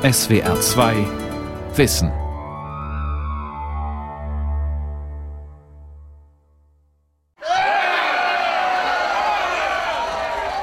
SWR 0.00 0.60
2 0.60 0.94
Wissen. 1.74 2.12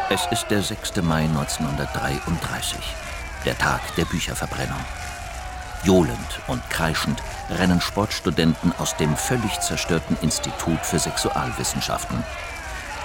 Es 0.09 0.25
ist 0.31 0.47
der 0.49 0.61
6. 0.61 1.01
Mai 1.01 1.23
1933, 1.23 2.79
der 3.43 3.57
Tag 3.57 3.81
der 3.97 4.05
Bücherverbrennung. 4.05 4.79
Johlend 5.83 6.15
und 6.47 6.61
kreischend 6.69 7.21
rennen 7.49 7.81
Sportstudenten 7.81 8.71
aus 8.77 8.95
dem 8.95 9.17
völlig 9.17 9.59
zerstörten 9.59 10.15
Institut 10.21 10.79
für 10.85 10.99
Sexualwissenschaften. 10.99 12.23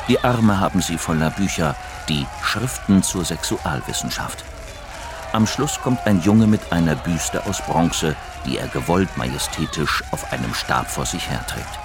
Die 0.07 0.21
Arme 0.21 0.61
haben 0.61 0.81
sie 0.81 0.97
voller 0.97 1.31
Bücher, 1.31 1.75
die 2.09 2.25
Schriften 2.45 3.03
zur 3.03 3.25
Sexualwissenschaft. 3.25 4.45
Am 5.33 5.47
Schluss 5.47 5.81
kommt 5.81 6.05
ein 6.07 6.21
Junge 6.23 6.49
mit 6.49 6.73
einer 6.73 6.97
Büste 6.97 7.47
aus 7.47 7.63
Bronze, 7.63 8.17
die 8.45 8.59
er 8.59 8.67
gewollt 8.67 9.17
majestätisch 9.17 10.03
auf 10.11 10.33
einem 10.33 10.53
Stab 10.55 10.91
vor 10.91 11.07
sich 11.07 11.31
herträgt. 11.31 11.79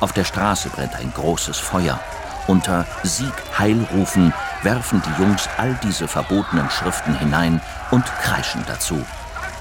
Auf 0.00 0.12
der 0.12 0.24
Straße 0.24 0.70
brennt 0.70 0.96
ein 0.96 1.12
großes 1.14 1.56
Feuer. 1.58 2.00
Unter 2.48 2.84
Sieg, 3.04 3.32
Heilrufen 3.56 4.34
werfen 4.62 5.00
die 5.06 5.22
Jungs 5.22 5.48
all 5.56 5.78
diese 5.84 6.08
verbotenen 6.08 6.68
Schriften 6.68 7.16
hinein 7.16 7.60
und 7.92 8.04
kreischen 8.22 8.64
dazu. 8.66 9.04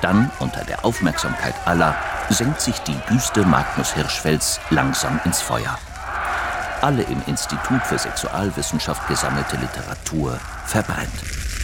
Dann, 0.02 0.31
unter 0.39 0.63
der 0.66 0.83
Aufmerksamkeit 0.83 1.53
aller, 1.66 1.95
senkt 2.30 2.61
sich 2.61 2.80
die 2.80 2.99
Büste 3.07 3.45
Magnus 3.45 3.93
Hirschfelds 3.93 4.59
langsam 4.71 5.19
ins 5.23 5.39
Feuer. 5.39 5.77
Alle 6.81 7.03
im 7.03 7.21
Institut 7.27 7.83
für 7.83 7.99
Sexualwissenschaft 7.99 9.07
gesammelte 9.07 9.55
Literatur 9.57 10.39
verbrennt. 10.66 11.62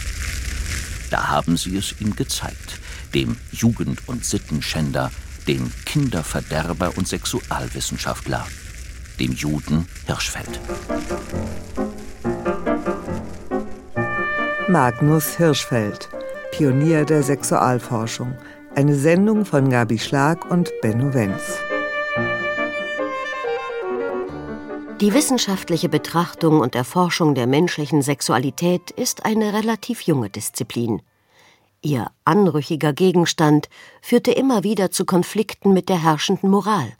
Da 1.10 1.28
haben 1.28 1.56
sie 1.56 1.76
es 1.76 2.00
ihm 2.00 2.14
gezeigt, 2.14 2.80
dem 3.14 3.36
Jugend- 3.50 4.06
und 4.06 4.24
Sittenschänder, 4.24 5.10
dem 5.48 5.70
Kinderverderber 5.84 6.96
und 6.96 7.08
Sexualwissenschaftler, 7.08 8.46
dem 9.18 9.32
Juden 9.32 9.86
Hirschfeld. 10.06 10.60
Magnus 14.68 15.36
Hirschfeld, 15.36 16.08
Pionier 16.52 17.04
der 17.04 17.24
Sexualforschung. 17.24 18.38
Eine 18.76 18.94
Sendung 18.94 19.44
von 19.44 19.68
Gabi 19.68 19.98
Schlag 19.98 20.48
und 20.48 20.70
Benno 20.80 21.12
Wenz. 21.12 21.58
Die 25.00 25.14
wissenschaftliche 25.14 25.88
Betrachtung 25.88 26.60
und 26.60 26.74
Erforschung 26.74 27.34
der 27.34 27.46
menschlichen 27.46 28.02
Sexualität 28.02 28.90
ist 28.90 29.24
eine 29.24 29.54
relativ 29.54 30.02
junge 30.02 30.28
Disziplin. 30.28 31.00
Ihr 31.80 32.10
anrüchiger 32.26 32.92
Gegenstand 32.92 33.70
führte 34.02 34.30
immer 34.32 34.62
wieder 34.62 34.90
zu 34.90 35.06
Konflikten 35.06 35.72
mit 35.72 35.88
der 35.88 36.02
herrschenden 36.02 36.50
Moral. 36.50 36.92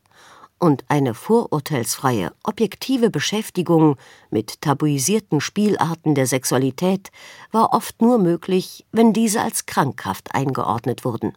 Und 0.59 0.85
eine 0.89 1.13
vorurteilsfreie, 1.13 2.33
objektive 2.43 3.11
Beschäftigung 3.11 3.99
mit 4.31 4.63
tabuisierten 4.63 5.43
Spielarten 5.43 6.15
der 6.15 6.27
Sexualität 6.27 7.11
war 7.53 7.75
oft 7.75 8.01
nur 8.01 8.17
möglich, 8.17 8.87
wenn 8.93 9.13
diese 9.13 9.43
als 9.43 9.67
krankhaft 9.67 10.35
eingeordnet 10.35 11.05
wurden. 11.05 11.35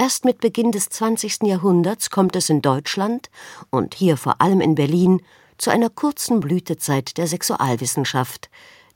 Erst 0.00 0.24
mit 0.24 0.40
Beginn 0.40 0.72
des 0.72 0.88
20. 0.88 1.42
Jahrhunderts 1.42 2.08
kommt 2.08 2.34
es 2.34 2.48
in 2.48 2.62
Deutschland 2.62 3.28
und 3.68 3.94
hier 3.94 4.16
vor 4.16 4.40
allem 4.40 4.62
in 4.62 4.74
Berlin 4.74 5.20
zu 5.58 5.68
einer 5.68 5.90
kurzen 5.90 6.40
Blütezeit 6.40 7.18
der 7.18 7.26
Sexualwissenschaft, 7.26 8.48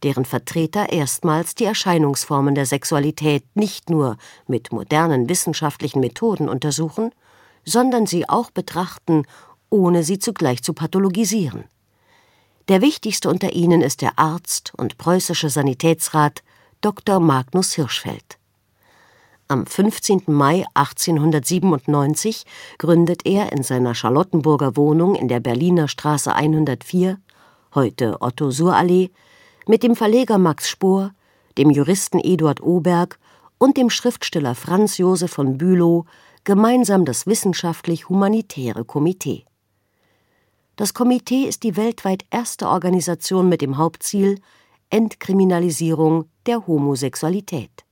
deren 0.03 0.25
Vertreter 0.25 0.95
erstmals 0.95 1.55
die 1.57 1.67
Erscheinungsformen 1.67 2.55
der 2.55 2.65
Sexualität 2.65 3.45
nicht 3.53 3.91
nur 3.91 4.17
mit 4.47 4.73
modernen 4.73 5.29
wissenschaftlichen 5.29 6.01
Methoden 6.01 6.49
untersuchen, 6.49 7.11
sondern 7.67 8.07
sie 8.07 8.27
auch 8.27 8.51
betrachten, 8.51 9.27
ohne 9.69 10.05
sie 10.05 10.19
zugleich 10.19 10.63
zu 10.63 10.73
pathologisieren. 10.73 11.65
Der 12.69 12.81
wichtigste 12.81 13.29
unter 13.29 13.53
ihnen 13.53 13.83
ist 13.83 14.01
der 14.01 14.19
Arzt 14.19 14.73
und 14.75 14.97
preußische 14.97 15.51
Sanitätsrat 15.51 16.43
Dr. 16.81 17.21
Magnus 17.21 17.75
Hirschfeld. 17.75 18.39
Am 19.47 19.67
15. 19.67 20.23
Mai 20.29 20.65
1897 20.73 22.45
gründet 22.79 23.27
er 23.27 23.53
in 23.53 23.63
seiner 23.63 23.95
Charlottenburger 23.95 24.75
Wohnung 24.75 25.15
in 25.15 25.29
der 25.29 25.41
Berliner 25.41 25.87
Straße 25.87 26.35
104, 26.35 27.19
heute 27.75 28.23
Otto-Suhr-Allee, 28.23 29.11
mit 29.67 29.83
dem 29.83 29.97
Verleger 29.97 30.39
Max 30.39 30.71
Spohr, 30.71 31.13
dem 31.59 31.69
Juristen 31.69 32.21
Eduard 32.21 32.63
Oberg 32.63 33.19
und 33.59 33.77
dem 33.77 33.91
Schriftsteller 33.91 34.55
Franz 34.55 34.97
Josef 34.97 35.33
von 35.33 35.59
Bülow 35.59 36.07
gemeinsam 36.45 37.05
das 37.05 37.27
Wissenschaftlich-Humanitäre 37.27 38.87
Komitee. 38.87 39.45
Das 40.77 40.95
Komitee 40.95 41.45
ist 41.45 41.65
die 41.65 41.77
weltweit 41.77 42.25
erste 42.31 42.67
Organisation 42.69 43.51
mit 43.51 43.61
dem 43.61 43.77
Hauptziel 43.77 44.41
Entkriminalisierung 44.89 46.31
der 46.47 46.67
Homosexualität. 46.67 47.84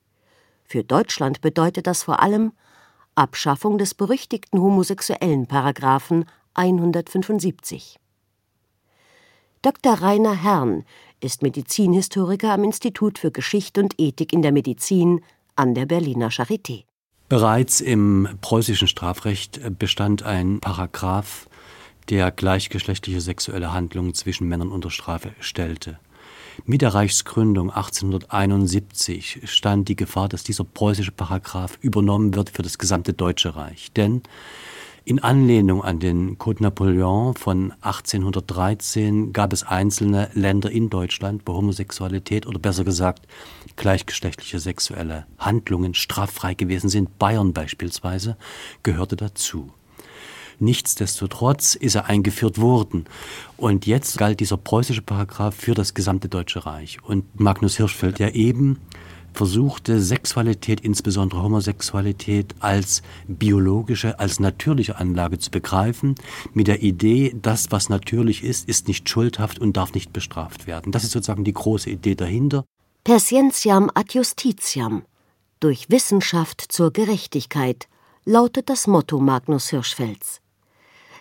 Für 0.72 0.84
Deutschland 0.84 1.42
bedeutet 1.42 1.86
das 1.86 2.02
vor 2.02 2.22
allem 2.22 2.52
Abschaffung 3.14 3.76
des 3.76 3.92
berüchtigten 3.92 4.58
homosexuellen 4.58 5.46
Paragraphen 5.46 6.24
175. 6.54 7.98
Dr. 9.60 9.92
Rainer 9.92 10.32
Herrn 10.32 10.86
ist 11.20 11.42
Medizinhistoriker 11.42 12.54
am 12.54 12.64
Institut 12.64 13.18
für 13.18 13.30
Geschichte 13.30 13.82
und 13.82 14.00
Ethik 14.00 14.32
in 14.32 14.40
der 14.40 14.50
Medizin 14.50 15.20
an 15.56 15.74
der 15.74 15.84
Berliner 15.84 16.30
Charité. 16.30 16.84
Bereits 17.28 17.82
im 17.82 18.38
preußischen 18.40 18.88
Strafrecht 18.88 19.60
bestand 19.78 20.22
ein 20.22 20.60
Paragraph, 20.60 21.50
der 22.08 22.30
gleichgeschlechtliche 22.30 23.20
sexuelle 23.20 23.74
Handlungen 23.74 24.14
zwischen 24.14 24.48
Männern 24.48 24.72
unter 24.72 24.88
Strafe 24.88 25.34
stellte. 25.38 25.98
Mit 26.64 26.82
der 26.82 26.94
Reichsgründung 26.94 27.70
1871 27.70 29.40
stand 29.44 29.88
die 29.88 29.96
Gefahr, 29.96 30.28
dass 30.28 30.44
dieser 30.44 30.64
preußische 30.64 31.12
Paragraph 31.12 31.78
übernommen 31.80 32.34
wird 32.34 32.50
für 32.50 32.62
das 32.62 32.78
gesamte 32.78 33.12
Deutsche 33.12 33.56
Reich. 33.56 33.92
Denn 33.92 34.22
in 35.04 35.18
Anlehnung 35.18 35.82
an 35.82 35.98
den 35.98 36.38
Code 36.38 36.62
Napoleon 36.62 37.34
von 37.34 37.72
1813 37.80 39.32
gab 39.32 39.52
es 39.52 39.64
einzelne 39.64 40.30
Länder 40.34 40.70
in 40.70 40.90
Deutschland, 40.90 41.42
wo 41.44 41.54
Homosexualität 41.54 42.46
oder 42.46 42.60
besser 42.60 42.84
gesagt 42.84 43.26
gleichgeschlechtliche 43.74 44.60
sexuelle 44.60 45.26
Handlungen 45.38 45.94
straffrei 45.94 46.54
gewesen 46.54 46.88
sind. 46.88 47.18
Bayern 47.18 47.52
beispielsweise 47.52 48.36
gehörte 48.84 49.16
dazu. 49.16 49.72
Nichtsdestotrotz 50.58 51.74
ist 51.74 51.94
er 51.94 52.06
eingeführt 52.06 52.60
worden. 52.60 53.06
Und 53.56 53.86
jetzt 53.86 54.18
galt 54.18 54.40
dieser 54.40 54.56
preußische 54.56 55.02
Paragraph 55.02 55.54
für 55.54 55.74
das 55.74 55.94
gesamte 55.94 56.28
Deutsche 56.28 56.66
Reich. 56.66 56.98
Und 57.02 57.40
Magnus 57.40 57.76
Hirschfeld, 57.76 58.18
der 58.18 58.34
eben 58.34 58.78
versuchte, 59.32 60.00
Sexualität, 60.00 60.80
insbesondere 60.80 61.42
Homosexualität, 61.42 62.54
als 62.60 63.02
biologische, 63.26 64.18
als 64.18 64.40
natürliche 64.40 64.96
Anlage 64.98 65.38
zu 65.38 65.50
begreifen, 65.50 66.14
mit 66.52 66.66
der 66.66 66.82
Idee, 66.82 67.34
das, 67.40 67.70
was 67.70 67.88
natürlich 67.88 68.44
ist, 68.44 68.68
ist 68.68 68.88
nicht 68.88 69.08
schuldhaft 69.08 69.58
und 69.58 69.76
darf 69.76 69.94
nicht 69.94 70.12
bestraft 70.12 70.66
werden. 70.66 70.92
Das 70.92 71.04
ist 71.04 71.12
sozusagen 71.12 71.44
die 71.44 71.52
große 71.52 71.90
Idee 71.90 72.14
dahinter. 72.14 72.64
Persientiam 73.04 73.90
ad 73.94 74.12
justitiam. 74.12 75.02
Durch 75.60 75.90
Wissenschaft 75.90 76.60
zur 76.68 76.92
Gerechtigkeit 76.92 77.88
lautet 78.24 78.68
das 78.68 78.86
Motto 78.86 79.18
Magnus 79.18 79.70
Hirschfelds. 79.70 80.40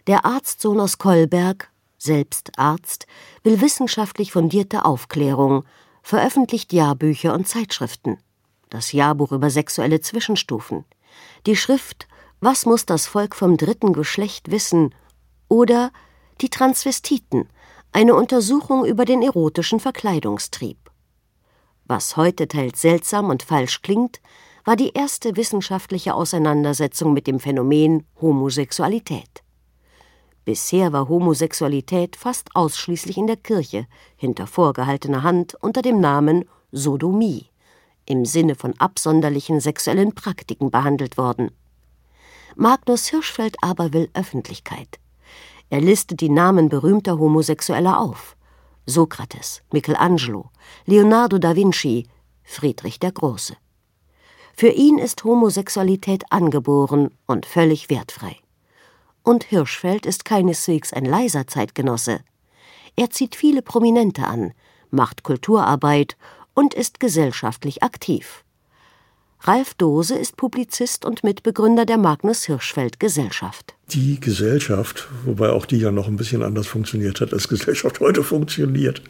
Der 0.08 0.26
Arztsohn 0.26 0.80
aus 0.80 0.98
Kolberg, 0.98 1.72
selbst 1.98 2.52
Arzt, 2.58 3.08
will 3.44 3.62
wissenschaftlich 3.62 4.32
fundierte 4.32 4.86
Aufklärung, 4.86 5.64
veröffentlicht 6.04 6.74
Jahrbücher 6.74 7.34
und 7.34 7.48
Zeitschriften. 7.48 8.18
Das 8.70 8.92
Jahrbuch 8.92 9.32
über 9.32 9.50
sexuelle 9.50 10.02
Zwischenstufen, 10.02 10.86
die 11.46 11.56
Schrift 11.56 12.08
Was 12.40 12.66
muss 12.66 12.86
das 12.86 13.06
Volk 13.06 13.36
vom 13.36 13.58
dritten 13.58 13.94
Geschlecht 13.94 14.50
wissen 14.52 14.96
oder 15.48 15.92
Die 16.40 16.50
Transvestiten, 16.50 17.50
eine 17.92 18.16
Untersuchung 18.16 18.86
über 18.86 19.06
den 19.06 19.22
erotischen 19.22 19.80
Verkleidungstrieb. 19.80 20.78
Was 21.86 22.16
heute 22.16 22.48
teils 22.48 22.82
seltsam 22.82 23.30
und 23.30 23.44
falsch 23.44 23.82
klingt, 23.82 24.22
war 24.64 24.76
die 24.76 24.92
erste 24.94 25.36
wissenschaftliche 25.36 26.14
Auseinandersetzung 26.14 27.14
mit 27.14 27.28
dem 27.28 27.40
Phänomen 27.40 28.06
Homosexualität. 28.20 29.44
Bisher 30.44 30.92
war 30.92 31.08
Homosexualität 31.08 32.16
fast 32.16 32.56
ausschließlich 32.56 33.18
in 33.18 33.28
der 33.28 33.38
Kirche, 33.38 33.86
hinter 34.16 34.48
vorgehaltener 34.48 35.24
Hand 35.24 35.56
unter 35.62 35.82
dem 35.82 36.00
Namen 36.00 36.46
Sodomie, 36.72 37.46
im 38.06 38.26
Sinne 38.26 38.56
von 38.56 38.74
absonderlichen 38.80 39.60
sexuellen 39.60 40.14
Praktiken 40.14 40.72
behandelt 40.72 41.18
worden. 41.18 41.52
Magnus 42.56 43.08
Hirschfeld 43.08 43.56
aber 43.62 43.94
will 43.94 44.10
Öffentlichkeit. 44.14 45.00
Er 45.70 45.80
listet 45.80 46.20
die 46.22 46.30
Namen 46.30 46.70
berühmter 46.70 47.18
Homosexueller 47.18 48.00
auf. 48.00 48.36
Sokrates, 48.86 49.62
Michelangelo, 49.72 50.50
Leonardo 50.86 51.38
da 51.38 51.56
Vinci, 51.56 52.08
Friedrich 52.44 53.00
der 53.00 53.12
Große. 53.12 53.56
Für 54.62 54.70
ihn 54.70 55.00
ist 55.00 55.24
Homosexualität 55.24 56.22
angeboren 56.30 57.10
und 57.26 57.48
völlig 57.48 57.90
wertfrei. 57.90 58.36
Und 59.24 59.44
Hirschfeld 59.46 60.06
ist 60.06 60.24
keineswegs 60.24 60.94
ein 60.94 61.04
leiser 61.04 61.48
Zeitgenosse. 61.48 62.20
Er 62.96 63.10
zieht 63.10 63.36
viele 63.36 63.64
Prominente 63.64 64.28
an, 64.28 64.54
macht 64.92 65.24
Kulturarbeit 65.24 66.16
und 66.54 66.76
ist 66.76 67.00
gesellschaftlich 67.00 67.82
aktiv. 67.82 68.44
Ralf 69.40 69.74
Dose 69.74 70.16
ist 70.16 70.38
Publizist 70.38 71.06
und 71.06 71.24
Mitbegründer 71.24 71.88
der 71.88 71.98
Magnus 71.98 72.46
Hirschfeld 72.46 73.00
Gesellschaft. 73.00 73.74
Die 73.90 74.20
Gesellschaft, 74.20 75.08
wobei 75.26 75.50
auch 75.50 75.66
die 75.66 75.80
ja 75.80 75.92
noch 75.92 76.08
ein 76.08 76.18
bisschen 76.18 76.44
anders 76.44 76.68
funktioniert 76.68 77.20
hat, 77.20 77.34
als 77.34 77.48
Gesellschaft 77.48 78.00
heute 78.00 78.22
funktioniert, 78.22 79.02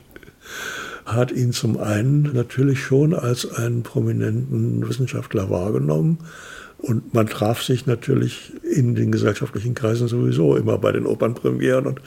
hat 1.06 1.32
ihn 1.32 1.52
zum 1.52 1.78
einen 1.78 2.32
natürlich 2.34 2.80
schon 2.80 3.14
als 3.14 3.50
einen 3.52 3.84
prominenten 3.84 4.88
Wissenschaftler 4.88 5.50
wahrgenommen. 5.50 6.20
Und 6.78 7.14
man 7.14 7.28
traf 7.28 7.62
sich 7.62 7.86
natürlich 7.86 8.54
in 8.64 8.96
den 8.96 9.12
gesellschaftlichen 9.12 9.76
Kreisen 9.76 10.08
sowieso 10.08 10.56
immer 10.56 10.80
bei 10.80 10.92
den 10.92 11.06
Opernpremieren 11.06 11.86
und 11.86 12.02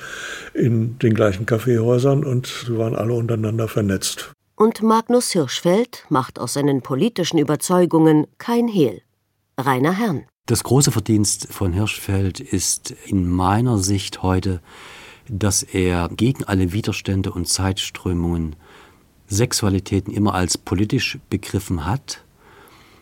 in 0.53 0.99
den 0.99 1.15
gleichen 1.15 1.47
Kaffeehäusern 1.47 2.25
und 2.25 2.47
sie 2.67 2.77
waren 2.77 2.97
alle 2.97 3.13
untereinander 3.13 3.69
vernetzt. 3.69 4.33
Und 4.57 4.83
Magnus 4.83 5.31
Hirschfeld 5.31 6.05
macht 6.09 6.39
aus 6.39 6.55
seinen 6.55 6.83
politischen 6.83 7.39
Überzeugungen 7.39 8.27
kein 8.39 8.67
Hehl. 8.67 9.03
Rainer 9.59 9.93
Herrn. 9.93 10.27
Das 10.47 10.65
große 10.65 10.93
Verdienst 10.93 11.53
von 11.53 11.73
Hirschfeld 11.73 12.41
ist 12.41 12.95
in 13.07 13.29
meiner 13.29 13.79
Sicht 13.79 14.23
heute, 14.23 14.61
dass 15.29 15.63
er 15.63 16.09
gegen 16.09 16.45
alle 16.45 16.73
Widerstände 16.73 17.33
und 17.33 17.49
Zeitströmungen 17.49 18.57
Sexualitäten 19.29 20.13
immer 20.13 20.35
als 20.35 20.59
politisch 20.59 21.19
begriffen 21.31 21.87
hat, 21.87 22.25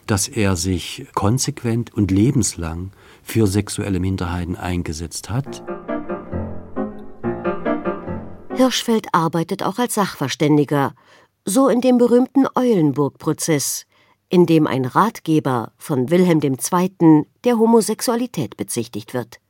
dass 0.07 0.29
er 0.29 0.57
sich 0.57 1.07
konsequent 1.15 1.93
und 1.95 2.11
lebenslang 2.11 2.91
für 3.23 3.47
sexuelle 3.47 4.01
Minderheiten 4.01 4.57
eingesetzt 4.57 5.31
hat. 5.31 5.63
Hirschfeld 8.55 9.09
arbeitet 9.13 9.63
auch 9.63 9.79
als 9.79 9.95
Sachverständiger, 9.95 10.95
so 11.45 11.69
in 11.69 11.81
dem 11.81 11.99
berühmten 11.99 12.47
Eulenburg-Prozess, 12.55 13.87
in 14.29 14.47
dem 14.47 14.67
ein 14.67 14.85
Ratgeber 14.85 15.73
von 15.77 16.11
Wilhelm 16.11 16.41
II. 16.43 17.27
der 17.45 17.59
Homosexualität 17.59 18.57
bezichtigt 18.57 19.15
wird. 19.15 19.41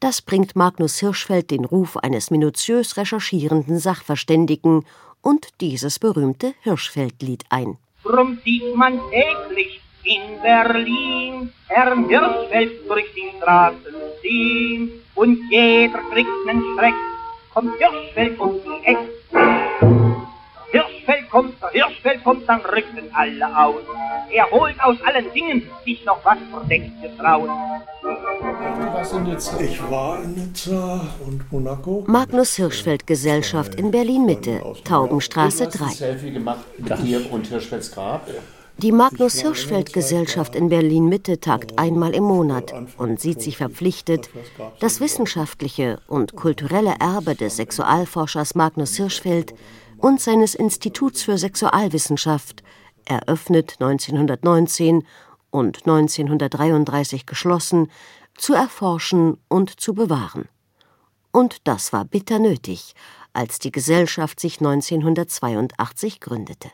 Das 0.00 0.20
bringt 0.20 0.56
Magnus 0.56 0.98
Hirschfeld 0.98 1.50
den 1.50 1.64
Ruf 1.64 1.96
eines 1.96 2.30
minutiös 2.30 2.96
recherchierenden 2.96 3.78
Sachverständigen 3.78 4.84
und 5.24 5.48
dieses 5.60 5.98
berühmte 5.98 6.54
Hirschfeldlied 6.60 7.44
ein. 7.50 7.78
Drum 8.04 8.38
sieht 8.44 8.74
man 8.76 9.00
täglich 9.10 9.80
in 10.04 10.40
Berlin 10.42 11.52
Herrn 11.68 12.08
Hirschfeld 12.08 12.88
durch 12.88 13.06
die 13.16 13.36
Straßen 13.38 13.94
ziehen 14.20 14.90
und 15.14 15.38
jeder 15.50 15.98
kriegt 16.12 16.28
nen 16.46 16.62
Schreck, 16.76 16.94
kommt 17.52 17.72
Hirschfeld 17.78 18.38
um 18.38 18.60
die 18.62 18.86
Ecke. 18.86 20.03
Hirschfeld 21.04 21.30
kommt, 21.30 21.54
der 21.62 21.70
Hirschfeld 21.70 22.24
kommt, 22.24 22.48
dann 22.48 22.60
rücken 22.60 23.10
alle 23.12 23.58
aus. 23.58 23.82
Er 24.30 24.50
holt 24.50 24.74
aus 24.82 24.96
allen 25.04 25.32
Dingen 25.32 25.62
sich 25.84 26.04
noch 26.04 26.24
was 26.24 26.38
Verdecktes 26.50 27.12
raus. 27.22 27.48
Ich 29.60 29.90
war 29.90 30.22
in 30.22 30.34
Nizza 30.34 31.00
und 31.26 31.52
Monaco. 31.52 32.04
Magnus 32.06 32.56
Hirschfeld 32.56 33.06
Gesellschaft 33.06 33.74
in 33.74 33.90
Berlin-Mitte, 33.90 34.62
Taubenstraße 34.84 35.68
3. 35.68 35.88
Selfie 35.88 36.32
gemacht, 36.32 36.64
und 37.30 37.46
Hirschfelds 37.46 37.92
Grab. 37.92 38.26
Die 38.78 38.90
Magnus 38.90 39.40
Hirschfeld 39.40 39.92
Gesellschaft 39.92 40.56
in 40.56 40.68
Berlin-Mitte 40.68 41.38
tagt 41.38 41.78
einmal 41.78 42.12
im 42.12 42.24
Monat 42.24 42.74
und 42.98 43.20
sieht 43.20 43.40
sich 43.40 43.56
verpflichtet, 43.56 44.30
das 44.80 45.00
wissenschaftliche 45.00 46.00
und 46.08 46.34
kulturelle 46.34 46.94
Erbe 46.98 47.36
des 47.36 47.56
Sexualforschers 47.56 48.56
Magnus 48.56 48.96
Hirschfeld 48.96 49.54
und 49.98 50.20
seines 50.20 50.54
Instituts 50.54 51.22
für 51.22 51.38
Sexualwissenschaft, 51.38 52.62
eröffnet 53.04 53.76
1919 53.80 55.04
und 55.50 55.86
1933 55.86 57.26
geschlossen, 57.26 57.90
zu 58.36 58.54
erforschen 58.54 59.38
und 59.48 59.80
zu 59.80 59.94
bewahren. 59.94 60.48
Und 61.30 61.66
das 61.66 61.92
war 61.92 62.04
bitter 62.04 62.38
nötig, 62.38 62.94
als 63.32 63.58
die 63.58 63.72
Gesellschaft 63.72 64.40
sich 64.40 64.60
1982 64.60 66.20
gründete. 66.20 66.70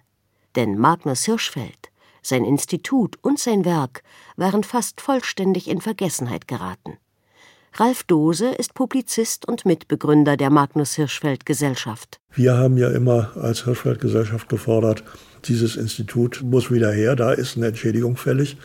Denn 0.57 0.79
Magnus 0.79 1.25
Hirschfeld, 1.25 1.91
sein 2.23 2.45
Institut 2.45 3.17
und 3.23 3.39
sein 3.39 3.65
Werk 3.65 4.03
waren 4.37 4.65
fast 4.65 5.01
vollständig 5.01 5.69
in 5.69 5.81
Vergessenheit 5.81 6.49
geraten. 6.49 6.99
Ralf 7.75 8.03
Dose 8.03 8.49
ist 8.49 8.75
Publizist 8.75 9.47
und 9.47 9.65
Mitbegründer 9.65 10.37
der 10.37 10.51
Magnus 10.51 10.95
Hirschfeld 10.95 11.47
Gesellschaft. 11.47 12.21
Wir 12.35 12.57
haben 12.57 12.77
ja 12.77 12.91
immer 12.91 13.31
als 13.37 13.65
Hirschfeld 13.65 14.01
Gesellschaft 14.01 14.49
gefordert, 14.49 15.05
dieses 15.45 15.77
Institut 15.77 16.43
muss 16.43 16.71
wieder 16.71 16.93
her, 16.93 17.17
da 17.17 17.33
ist 17.33 17.57
eine 17.57 17.69
Entschädigung 17.69 18.17
fällig. 18.17 18.59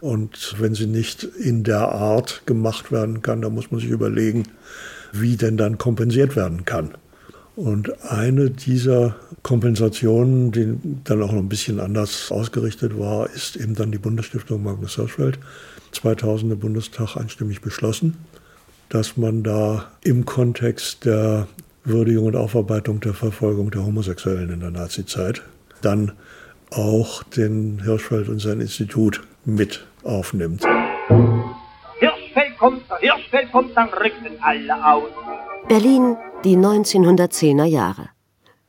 Und 0.00 0.56
wenn 0.58 0.74
sie 0.74 0.86
nicht 0.86 1.22
in 1.22 1.64
der 1.64 1.88
Art 1.88 2.42
gemacht 2.46 2.90
werden 2.90 3.22
kann, 3.22 3.42
dann 3.42 3.54
muss 3.54 3.70
man 3.70 3.80
sich 3.80 3.90
überlegen, 3.90 4.44
wie 5.12 5.36
denn 5.36 5.56
dann 5.56 5.78
kompensiert 5.78 6.34
werden 6.34 6.64
kann. 6.64 6.96
Und 7.54 8.02
eine 8.02 8.50
dieser 8.50 9.16
Kompensationen, 9.42 10.52
die 10.52 10.78
dann 11.04 11.22
auch 11.22 11.32
noch 11.32 11.38
ein 11.38 11.48
bisschen 11.48 11.78
anders 11.78 12.30
ausgerichtet 12.30 12.98
war, 12.98 13.30
ist 13.30 13.56
eben 13.56 13.74
dann 13.74 13.92
die 13.92 13.98
Bundesstiftung 13.98 14.62
Magnus 14.62 14.96
Hirschfeld, 14.96 15.38
2000 15.92 16.58
Bundestag 16.58 17.16
einstimmig 17.16 17.60
beschlossen 17.60 18.16
dass 18.88 19.16
man 19.16 19.42
da 19.42 19.90
im 20.02 20.24
Kontext 20.24 21.04
der 21.04 21.48
Würdigung 21.84 22.26
und 22.26 22.36
Aufarbeitung 22.36 23.00
der 23.00 23.14
Verfolgung 23.14 23.70
der 23.70 23.84
Homosexuellen 23.84 24.50
in 24.50 24.60
der 24.60 24.70
Nazizeit 24.70 25.42
dann 25.82 26.12
auch 26.70 27.22
den 27.22 27.80
Hirschfeld 27.84 28.28
und 28.28 28.40
sein 28.40 28.60
Institut 28.60 29.22
mit 29.44 29.86
aufnimmt. 30.02 30.64
Hirschfeld 31.98 32.58
kommt, 32.58 32.82
Hirschfeld 33.00 33.52
kommt, 33.52 33.76
dann 33.76 33.88
rücken 33.88 34.36
alle 34.40 34.84
aus. 34.84 35.10
Berlin, 35.68 36.16
die 36.44 36.56
1910er 36.56 37.64
Jahre. 37.64 38.08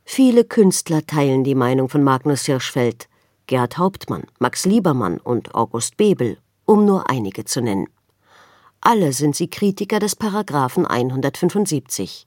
Viele 0.03 0.45
Künstler 0.45 1.05
teilen 1.05 1.43
die 1.43 1.55
Meinung 1.55 1.89
von 1.89 2.03
Magnus 2.03 2.45
Hirschfeld, 2.45 3.07
Gerhard 3.47 3.77
Hauptmann, 3.77 4.23
Max 4.39 4.65
Liebermann 4.65 5.17
und 5.17 5.53
August 5.53 5.97
Bebel, 5.97 6.37
um 6.65 6.85
nur 6.85 7.09
einige 7.09 7.45
zu 7.45 7.61
nennen. 7.61 7.87
Alle 8.89 9.11
sind 9.11 9.35
sie 9.35 9.49
Kritiker 9.49 9.99
des 9.99 10.15
Paragraphen 10.15 10.85
175. 10.85 12.25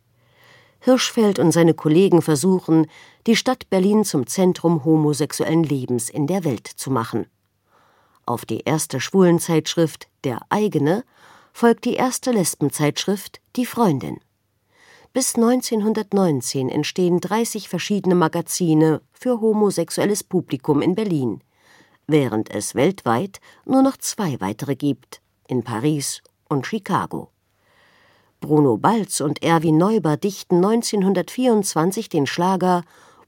Hirschfeld 0.80 1.38
und 1.38 1.52
seine 1.52 1.72
Kollegen 1.72 2.20
versuchen, 2.20 2.86
die 3.26 3.34
Stadt 3.34 3.70
Berlin 3.70 4.04
zum 4.04 4.26
Zentrum 4.26 4.84
homosexuellen 4.84 5.64
Lebens 5.64 6.10
in 6.10 6.26
der 6.26 6.44
Welt 6.44 6.66
zu 6.66 6.90
machen. 6.90 7.24
Auf 8.26 8.44
die 8.44 8.60
erste 8.60 9.00
Schwulenzeitschrift 9.00 10.08
Der 10.24 10.40
eigene 10.50 11.02
folgt 11.54 11.86
die 11.86 11.94
erste 11.94 12.30
Lesbenzeitschrift 12.30 13.40
Die 13.56 13.64
Freundin. 13.64 14.20
Bis 15.14 15.36
1919 15.36 16.68
entstehen 16.68 17.22
30 17.22 17.70
verschiedene 17.70 18.16
Magazine 18.16 19.00
für 19.14 19.40
homosexuelles 19.40 20.24
Publikum 20.24 20.82
in 20.82 20.94
Berlin, 20.94 21.40
während 22.06 22.50
es 22.50 22.74
weltweit 22.74 23.40
nur 23.64 23.82
noch 23.82 23.96
zwei 23.96 24.38
weitere 24.42 24.76
gibt, 24.76 25.22
in 25.48 25.64
Paris 25.64 26.20
und 26.50 26.66
Chicago. 26.66 27.30
Bruno 28.40 28.76
Balz 28.76 29.20
und 29.20 29.42
Erwin 29.42 29.78
Neuber 29.78 30.16
dichten 30.16 30.56
1924 30.56 32.08
den 32.08 32.26
Schlager 32.26 32.82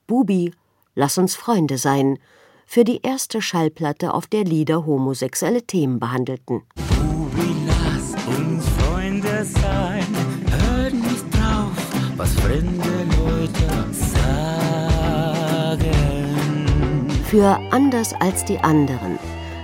Bubi, 0.06 0.52
lass 0.94 1.18
uns 1.18 1.36
Freunde 1.36 1.78
sein, 1.78 2.18
für 2.66 2.84
die 2.84 3.00
erste 3.02 3.42
Schallplatte, 3.42 4.14
auf 4.14 4.26
der 4.26 4.44
Lieder 4.44 4.86
homosexuelle 4.86 5.62
Themen 5.62 6.00
behandelten. 6.00 6.62
Bubi, 6.76 7.54
lass 7.66 8.14
uns 8.26 8.66
Freunde 8.66 9.44
sein, 9.44 10.06
hör 10.50 10.90
nicht 10.90 11.24
drauf, 11.34 11.72
was 12.16 12.32
fremde 12.34 13.06
Leute 13.18 13.92
sagen. 13.92 14.32
Für 17.24 17.58
Anders 17.70 18.14
als 18.20 18.44
die 18.44 18.58
anderen 18.58 19.18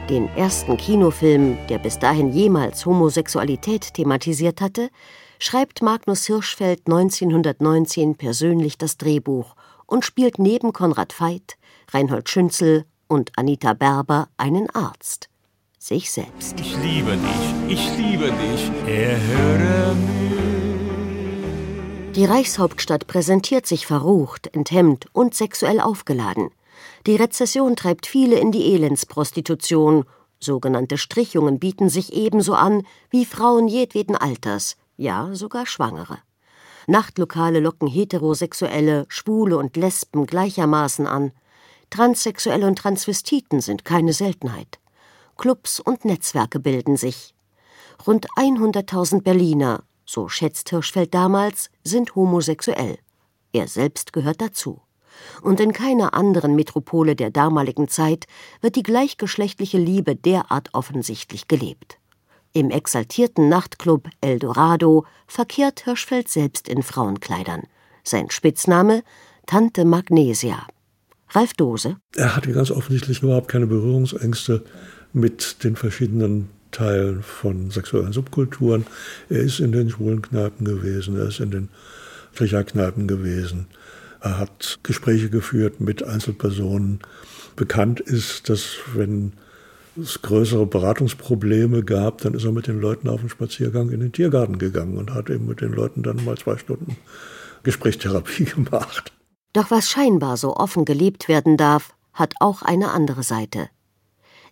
den 0.09 0.29
ersten 0.37 0.77
Kinofilm, 0.77 1.59
der 1.69 1.79
bis 1.79 1.99
dahin 1.99 2.33
jemals 2.33 2.87
Homosexualität 2.87 3.95
thematisiert 3.95 4.61
hatte, 4.61 4.91
schreibt 5.39 5.83
Magnus 5.83 6.27
Hirschfeld 6.27 6.83
1919 6.87 8.17
persönlich 8.17 8.79
das 8.79 8.97
Drehbuch 8.97 9.55
und 9.87 10.05
spielt 10.05 10.39
neben 10.39 10.73
Konrad 10.73 11.19
Veit, 11.21 11.57
Reinhold 11.93 12.29
Schünzel 12.29 12.85
und 13.07 13.33
Anita 13.37 13.75
Berber 13.75 14.29
einen 14.37 14.69
Arzt. 14.71 15.29
Sich 15.79 16.11
selbst. 16.11 16.59
Ich 16.59 16.77
liebe 16.79 17.17
dich, 17.17 17.53
ich 17.69 17.97
liebe 17.97 18.33
dich, 18.33 18.71
erhöre 18.87 19.95
mich. 19.95 20.29
Die 22.17 22.25
Reichshauptstadt 22.25 23.07
präsentiert 23.07 23.67
sich 23.67 23.87
verrucht, 23.87 24.49
enthemmt 24.55 25.07
und 25.13 25.35
sexuell 25.35 25.81
aufgeladen. 25.81 26.51
Die 27.09 27.17
Rezession 27.17 27.75
treibt 27.75 28.05
viele 28.07 28.39
in 28.39 28.53
die 28.53 28.75
Elendsprostitution 28.75 30.05
Sogenannte 30.41 30.99
Strichungen 30.99 31.59
bieten 31.59 31.89
sich 31.89 32.13
ebenso 32.13 32.53
an 32.53 32.87
wie 33.09 33.25
Frauen 33.25 33.67
jedweden 33.67 34.15
Alters, 34.15 34.77
ja 34.99 35.31
sogar 35.33 35.65
Schwangere. 35.65 36.19
Nachtlokale 36.87 37.61
locken 37.61 37.89
Heterosexuelle, 37.89 39.07
Schwule 39.09 39.57
und 39.57 39.79
Lesben 39.79 40.27
gleichermaßen 40.27 41.07
an. 41.07 41.33
Transsexuelle 41.89 42.67
und 42.67 42.77
Transvestiten 42.77 43.63
sind 43.63 43.87
keine 43.87 44.13
Seltenheit. 44.13 44.79
Clubs 45.39 45.81
und 45.81 46.05
Netzwerke 46.05 46.61
bilden 46.61 46.99
sich. 46.99 47.35
Rund 48.07 48.27
100.000 48.37 49.23
Berliner, 49.23 49.83
so 50.05 50.29
schätzt 50.29 50.69
Hirschfeld 50.69 51.15
damals, 51.15 51.71
sind 51.83 52.15
homosexuell. 52.17 52.99
Er 53.55 53.67
selbst 53.67 54.13
gehört 54.13 54.43
dazu 54.43 54.83
und 55.43 55.61
in 55.61 55.73
keiner 55.73 56.15
anderen 56.15 56.55
Metropole 56.55 57.17
der 57.17 57.31
damaligen 57.31 57.89
Zeit 57.89 58.27
wird 58.61 58.77
die 58.77 58.83
gleichgeschlechtliche 58.83 59.79
Liebe 59.79 60.17
derart 60.17 60.71
offensichtlich 60.73 61.49
gelebt. 61.49 61.99
Im 62.53 62.71
exaltierten 62.71 63.49
Nachtclub 63.49 64.09
Eldorado 64.21 65.05
verkehrt 65.27 65.81
Hirschfeld 65.85 66.29
selbst 66.29 66.69
in 66.69 66.83
Frauenkleidern. 66.83 67.63
Sein 68.03 68.31
Spitzname 68.31 69.03
Tante 69.47 69.85
Magnesia. 69.85 70.67
Ralf 71.31 71.55
Dose. 71.55 71.97
Er 72.17 72.35
hatte 72.37 72.53
ganz 72.53 72.71
offensichtlich 72.71 73.23
überhaupt 73.23 73.49
keine 73.49 73.67
Berührungsängste 73.67 74.65
mit 75.13 75.63
den 75.63 75.77
verschiedenen 75.77 76.49
Teilen 76.71 77.23
von 77.23 77.71
sexuellen 77.71 78.13
Subkulturen. 78.13 78.87
Er 79.29 79.41
ist 79.41 79.61
in 79.61 79.73
den 79.73 79.91
schwulen 79.91 80.23
Kneipen 80.23 80.65
gewesen, 80.65 81.17
er 81.17 81.29
ist 81.29 81.41
in 81.41 81.51
den 81.51 81.69
Stricherkneipen 82.35 83.09
gewesen. 83.09 83.67
Er 84.21 84.39
hat 84.39 84.81
Gespräche 84.83 85.31
geführt 85.31 85.81
mit 85.81 86.03
Einzelpersonen. 86.03 87.01
Bekannt 87.57 88.01
ist, 88.01 88.49
dass 88.49 88.77
wenn 88.95 89.33
es 90.01 90.23
größere 90.23 90.67
Beratungsprobleme 90.67 91.83
gab, 91.83 92.19
dann 92.19 92.35
ist 92.35 92.45
er 92.45 92.53
mit 92.53 92.67
den 92.67 92.81
Leuten 92.81 93.09
auf 93.09 93.21
den 93.21 93.29
Spaziergang 93.29 93.91
in 93.91 94.01
den 94.01 94.13
Tiergarten 94.13 94.59
gegangen 94.59 94.97
und 94.97 95.13
hat 95.13 95.31
eben 95.31 95.47
mit 95.47 95.61
den 95.61 95.73
Leuten 95.73 96.03
dann 96.03 96.25
mal 96.25 96.37
zwei 96.37 96.57
Stunden 96.57 96.97
Gesprächstherapie 97.63 98.45
gemacht. 98.57 99.13
Doch 99.53 99.71
was 99.71 99.89
scheinbar 99.89 100.37
so 100.37 100.55
offen 100.57 100.85
gelebt 100.85 101.29
werden 101.29 101.57
darf, 101.57 101.95
hat 102.13 102.35
auch 102.41 102.63
eine 102.63 102.91
andere 102.91 103.23
Seite. 103.23 103.69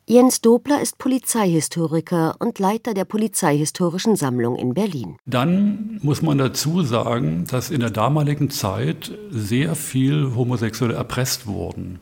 Jens 0.08 0.40
Dobler 0.40 0.80
ist 0.80 0.98
Polizeihistoriker 0.98 2.36
und 2.38 2.60
Leiter 2.60 2.94
der 2.94 3.04
Polizeihistorischen 3.04 4.14
Sammlung 4.14 4.54
in 4.54 4.72
Berlin. 4.72 5.16
Dann 5.26 5.98
muss 6.00 6.22
man 6.22 6.38
dazu 6.38 6.82
sagen, 6.82 7.44
dass 7.50 7.70
in 7.70 7.80
der 7.80 7.90
damaligen 7.90 8.48
Zeit 8.50 9.10
sehr 9.30 9.74
viel 9.74 10.36
Homosexuelle 10.36 10.94
erpresst 10.94 11.48
wurden. 11.48 11.98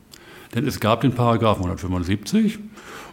Denn 0.53 0.67
es 0.67 0.79
gab 0.79 1.01
den 1.01 1.13
Paragraphen 1.15 1.63
175 1.63 2.59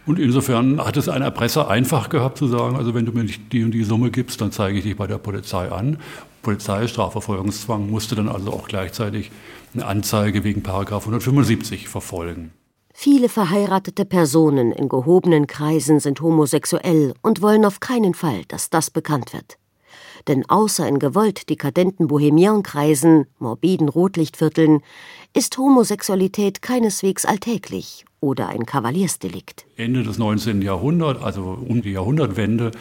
und 0.05 0.19
insofern 0.19 0.79
hat 0.79 0.95
es 0.95 1.09
ein 1.09 1.23
Erpresser 1.23 1.71
einfach 1.71 2.09
gehabt 2.09 2.37
zu 2.37 2.45
sagen, 2.45 2.75
also 2.75 2.93
wenn 2.93 3.07
du 3.07 3.13
mir 3.13 3.23
nicht 3.23 3.51
die 3.51 3.63
und 3.63 3.71
die 3.71 3.85
Summe 3.85 4.11
gibst, 4.11 4.41
dann 4.41 4.51
zeige 4.51 4.77
ich 4.77 4.83
dich 4.83 4.95
bei 4.95 5.07
der 5.07 5.17
Polizei 5.17 5.71
an. 5.71 5.97
Polizeistrafverfolgungszwang 6.43 7.89
musste 7.89 8.13
dann 8.13 8.29
also 8.29 8.53
auch 8.53 8.67
gleichzeitig 8.67 9.31
eine 9.73 9.87
Anzeige 9.87 10.43
wegen 10.43 10.61
Paragraph 10.61 11.01
175 11.01 11.89
verfolgen. 11.89 12.51
Viele 12.93 13.27
verheiratete 13.27 14.05
Personen 14.05 14.71
in 14.71 14.87
gehobenen 14.87 15.47
Kreisen 15.47 15.99
sind 15.99 16.21
homosexuell 16.21 17.13
und 17.21 17.41
wollen 17.41 17.65
auf 17.65 17.79
keinen 17.79 18.13
Fall, 18.13 18.43
dass 18.47 18.69
das 18.69 18.91
bekannt 18.91 19.33
wird. 19.33 19.57
Denn 20.27 20.47
außer 20.47 20.87
in 20.87 20.99
gewollt 20.99 21.49
dekadenten 21.49 22.07
Bohemienkreisen, 22.07 23.25
morbiden 23.39 23.89
Rotlichtvierteln, 23.89 24.81
ist 25.33 25.57
Homosexualität 25.57 26.61
keineswegs 26.61 27.25
alltäglich 27.25 28.05
oder 28.21 28.47
ein 28.47 28.65
Kavaliersdelikt. 28.65 29.65
Ende 29.75 30.03
des 30.03 30.17
19. 30.17 30.61
Jahrhunderts, 30.61 31.21
also 31.21 31.57
um 31.67 31.81
die 31.81 31.91
Jahrhundertwende, 31.91 32.71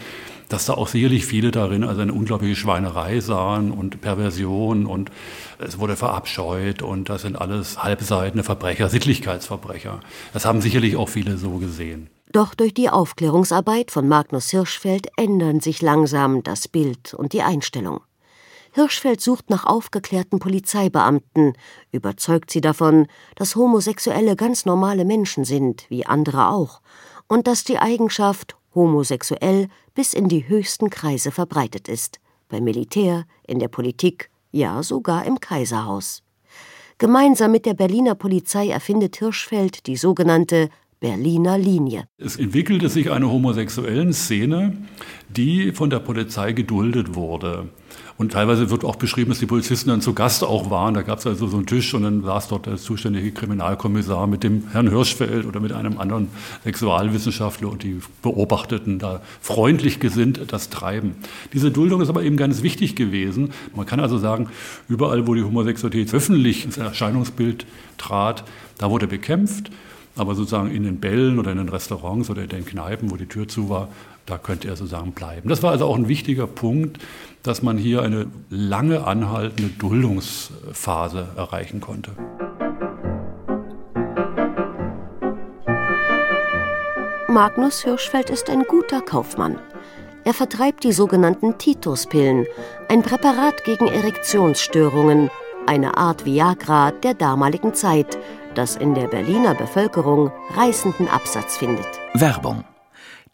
dass 0.49 0.67
da 0.67 0.75
auch 0.75 0.89
sicherlich 0.89 1.25
viele 1.25 1.51
darin 1.51 1.85
also 1.85 2.01
eine 2.01 2.13
unglaubliche 2.13 2.57
Schweinerei 2.57 3.21
sahen 3.21 3.71
und 3.71 4.01
Perversion 4.01 4.87
und 4.87 5.11
es 5.59 5.79
wurde 5.79 5.97
verabscheut 5.97 6.83
und 6.83 7.09
das 7.09 7.23
sind 7.23 7.37
alles 7.37 7.83
halbseitene 7.83 8.45
Verbrecher, 8.45 8.89
Sittlichkeitsverbrecher. 8.89 10.01
Das 10.33 10.45
haben 10.45 10.61
sicherlich 10.61 10.97
auch 10.97 11.09
viele 11.09 11.39
so 11.39 11.59
gesehen. 11.59 12.11
Doch 12.33 12.55
durch 12.55 12.73
die 12.73 12.89
Aufklärungsarbeit 12.89 13.91
von 13.91 14.09
Magnus 14.09 14.49
Hirschfeld 14.51 15.09
ändern 15.17 15.61
sich 15.61 15.83
langsam 15.83 16.43
das 16.43 16.67
Bild 16.67 17.13
und 17.13 17.35
die 17.35 17.43
Einstellung. 17.43 18.01
Hirschfeld 18.75 19.21
sucht 19.21 19.51
nach 19.51 19.67
aufgeklärten 19.67 20.39
Polizeibeamten, 20.39 21.53
überzeugt 21.91 22.51
sie 22.51 22.63
davon, 22.63 23.07
dass 23.37 23.55
Homosexuelle 23.55 24.35
ganz 24.35 24.65
normale 24.65 25.05
Menschen 25.05 25.45
sind, 25.45 25.85
wie 25.91 26.07
andere 26.07 26.49
auch, 26.49 26.81
und 27.29 27.47
dass 27.47 27.65
die 27.65 27.79
Eigenschaft 27.79 28.57
homosexuell 28.75 29.69
bis 29.95 30.15
in 30.15 30.29
die 30.29 30.49
höchsten 30.49 30.91
Kreise 30.91 31.31
verbreitet 31.31 31.89
ist, 31.89 32.21
beim 32.49 32.65
Militär, 32.65 33.25
in 33.47 33.59
der 33.59 33.69
Politik, 33.69 34.31
ja 34.51 34.83
sogar 34.83 35.25
im 35.27 35.41
Kaiserhaus. 35.41 36.23
Gemeinsam 36.99 37.51
mit 37.51 37.67
der 37.67 37.75
Berliner 37.75 38.15
Polizei 38.15 38.69
erfindet 38.69 39.17
Hirschfeld 39.17 39.87
die 39.87 39.97
sogenannte 39.97 40.69
Berliner 41.01 41.59
Linie. 41.59 42.05
Es 42.17 42.37
entwickelte 42.37 42.89
sich 42.89 43.11
eine 43.11 43.29
homosexuellen 43.29 44.13
Szene, 44.13 44.77
die 45.29 45.73
von 45.73 45.91
der 45.91 45.99
Polizei 45.99 46.53
geduldet 46.53 47.17
wurde. 47.17 47.71
Und 48.23 48.31
teilweise 48.31 48.71
wird 48.71 48.85
auch 48.85 48.95
beschrieben, 48.95 49.31
dass 49.31 49.41
die 49.41 49.47
Polizisten 49.47 49.91
dann 49.91 50.01
zu 50.01 50.15
Gast 50.15 50.45
auch 50.45 50.71
waren. 50.71 50.95
Da 50.95 51.03
gab 51.03 51.19
es 51.19 51.27
also 51.27 51.49
so 51.49 51.57
einen 51.57 51.67
Tisch 51.67 51.93
und 51.93 52.05
dann 52.05 52.23
saß 52.23 52.47
dort 52.47 52.67
der 52.67 52.77
zuständige 52.77 53.33
Kriminalkommissar 53.33 54.29
mit 54.29 54.45
dem 54.45 54.69
Herrn 54.71 54.89
Hirschfeld 54.89 55.45
oder 55.45 55.59
mit 55.59 55.73
einem 55.73 55.99
anderen 55.99 56.29
Sexualwissenschaftler 56.63 57.69
und 57.69 57.83
die 57.83 57.99
beobachteten 58.23 59.01
da 59.01 59.23
freundlich 59.41 59.99
gesinnt 59.99 60.53
das 60.53 60.71
Treiben. 60.71 61.17
Diese 61.53 61.73
Duldung 61.73 62.01
ist 62.01 62.11
aber 62.11 62.23
eben 62.23 62.37
ganz 62.37 62.63
wichtig 62.63 62.95
gewesen. 62.95 63.51
Man 63.75 63.87
kann 63.87 63.99
also 63.99 64.19
sagen, 64.19 64.51
überall, 64.89 65.27
wo 65.27 65.35
die 65.35 65.43
Homosexualität 65.43 66.15
öffentlich 66.15 66.65
ins 66.65 66.77
Erscheinungsbild 66.77 67.67
trat, 67.99 68.45
da 68.79 68.89
wurde 68.89 69.09
bekämpft. 69.09 69.73
Aber 70.15 70.35
sozusagen 70.35 70.71
in 70.71 70.85
den 70.85 71.01
Bällen 71.01 71.39
oder 71.39 71.53
in 71.53 71.59
den 71.59 71.71
Restaurants 71.71 72.29
oder 72.29 72.43
in 72.43 72.51
den 72.51 72.67
Kneipen, 72.67 73.11
wo 73.11 73.17
die 73.17 73.27
Tür 73.27 73.49
zu 73.49 73.71
war, 73.71 73.89
da 74.27 74.39
könnte 74.39 74.69
er 74.69 74.77
sozusagen 74.77 75.13
bleiben. 75.13 75.49
Das 75.49 75.63
war 75.63 75.71
also 75.71 75.87
auch 75.87 75.97
ein 75.97 76.09
wichtiger 76.09 76.47
Punkt, 76.47 76.99
dass 77.43 77.63
man 77.63 77.77
hier 77.77 78.03
eine 78.03 78.27
lange 78.51 79.05
anhaltende 79.05 79.71
Duldungsphase 79.71 81.29
erreichen 81.37 81.81
konnte. 81.81 82.13
Magnus 87.29 87.83
Hirschfeld 87.83 88.29
ist 88.29 88.51
ein 88.51 88.65
guter 88.65 89.01
Kaufmann. 89.01 89.59
Er 90.25 90.35
vertreibt 90.35 90.85
die 90.85 90.93
sogenannten 90.93 91.59
Tituspillen, 91.59 92.47
ein 92.89 93.03
Präparat 93.03 93.65
gegen 93.65 93.89
Erektionsstörungen, 93.89 95.31
eine 95.67 95.97
Art 95.97 96.25
Viagra 96.27 96.91
der 96.91 97.15
damaligen 97.15 97.75
Zeit, 97.75 98.19
das 98.55 98.77
in 98.77 98.95
der 98.95 99.09
Berliner 99.09 99.55
Bevölkerung 99.55 100.31
reißenden 100.57 101.09
Absatz 101.09 101.57
findet. 101.57 101.89
Werbung. 102.15 102.65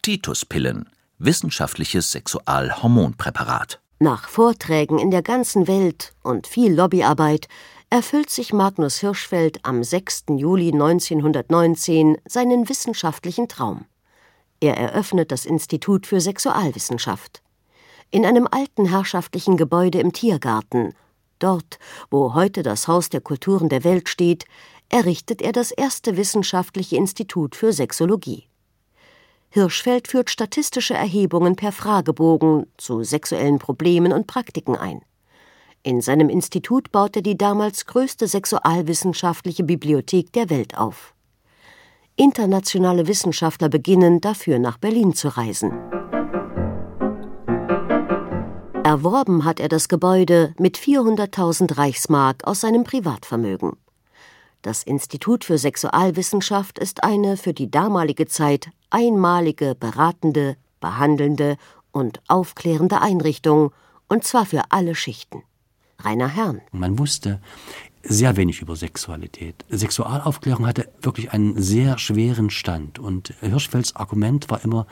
Tituspillen, 0.01 0.89
wissenschaftliches 1.17 2.11
Sexualhormonpräparat. 2.11 3.79
Nach 3.99 4.29
Vorträgen 4.29 4.97
in 4.97 5.11
der 5.11 5.21
ganzen 5.21 5.67
Welt 5.67 6.13
und 6.23 6.47
viel 6.47 6.73
Lobbyarbeit 6.73 7.47
erfüllt 7.89 8.29
sich 8.29 8.53
Magnus 8.53 8.99
Hirschfeld 8.99 9.65
am 9.65 9.83
6. 9.83 10.25
Juli 10.37 10.71
1919 10.71 12.17
seinen 12.25 12.69
wissenschaftlichen 12.69 13.47
Traum. 13.49 13.85
Er 14.61 14.77
eröffnet 14.77 15.31
das 15.31 15.45
Institut 15.45 16.07
für 16.07 16.21
Sexualwissenschaft. 16.21 17.41
In 18.11 18.25
einem 18.25 18.47
alten 18.49 18.85
herrschaftlichen 18.85 19.57
Gebäude 19.57 19.99
im 19.99 20.13
Tiergarten, 20.13 20.93
dort, 21.39 21.79
wo 22.09 22.33
heute 22.33 22.63
das 22.63 22.87
Haus 22.87 23.09
der 23.09 23.21
Kulturen 23.21 23.69
der 23.69 23.83
Welt 23.83 24.09
steht, 24.09 24.45
errichtet 24.89 25.41
er 25.41 25.51
das 25.51 25.71
erste 25.71 26.17
wissenschaftliche 26.17 26.95
Institut 26.95 27.55
für 27.55 27.73
Sexologie. 27.73 28.48
Hirschfeld 29.49 30.07
führt 30.07 30.29
statistische 30.29 30.93
Erhebungen 30.93 31.55
per 31.55 31.71
Fragebogen 31.71 32.67
zu 32.77 33.03
sexuellen 33.03 33.57
Problemen 33.57 34.13
und 34.13 34.27
Praktiken 34.27 34.75
ein. 34.75 35.01
In 35.81 36.01
seinem 36.01 36.29
Institut 36.29 36.91
baut 36.91 37.15
er 37.15 37.21
die 37.21 37.37
damals 37.37 37.85
größte 37.85 38.27
sexualwissenschaftliche 38.27 39.63
Bibliothek 39.63 40.31
der 40.33 40.49
Welt 40.49 40.77
auf. 40.77 41.15
Internationale 42.15 43.07
Wissenschaftler 43.07 43.69
beginnen 43.69 44.21
dafür 44.21 44.59
nach 44.59 44.77
Berlin 44.77 45.13
zu 45.15 45.29
reisen. 45.29 45.71
Erworben 48.83 49.45
hat 49.45 49.59
er 49.59 49.69
das 49.69 49.87
Gebäude 49.87 50.53
mit 50.59 50.77
400.000 50.77 51.77
Reichsmark 51.77 52.45
aus 52.45 52.61
seinem 52.61 52.83
Privatvermögen. 52.83 53.77
Das 54.61 54.83
Institut 54.83 55.45
für 55.45 55.57
Sexualwissenschaft 55.57 56.79
ist 56.79 57.03
eine 57.03 57.37
für 57.37 57.53
die 57.53 57.71
damalige 57.71 58.25
Zeit 58.25 58.69
einmalige 58.89 59.73
beratende, 59.73 60.57
behandelnde 60.81 61.55
und 61.91 62.21
aufklärende 62.27 63.01
Einrichtung, 63.01 63.71
und 64.09 64.25
zwar 64.25 64.45
für 64.45 64.63
alle 64.69 64.95
Schichten. 64.95 65.43
Rainer 65.99 66.27
Herrn. 66.27 66.61
Man 66.71 66.99
wusste, 66.99 67.39
sehr 68.03 68.37
wenig 68.37 68.61
über 68.61 68.75
Sexualität. 68.75 69.65
Sexualaufklärung 69.69 70.65
hatte 70.67 70.89
wirklich 71.01 71.31
einen 71.31 71.61
sehr 71.61 71.97
schweren 71.97 72.49
Stand 72.49 72.99
und 72.99 73.33
Hirschfelds 73.41 73.95
Argument 73.95 74.49
war 74.49 74.63
immer, 74.63 74.87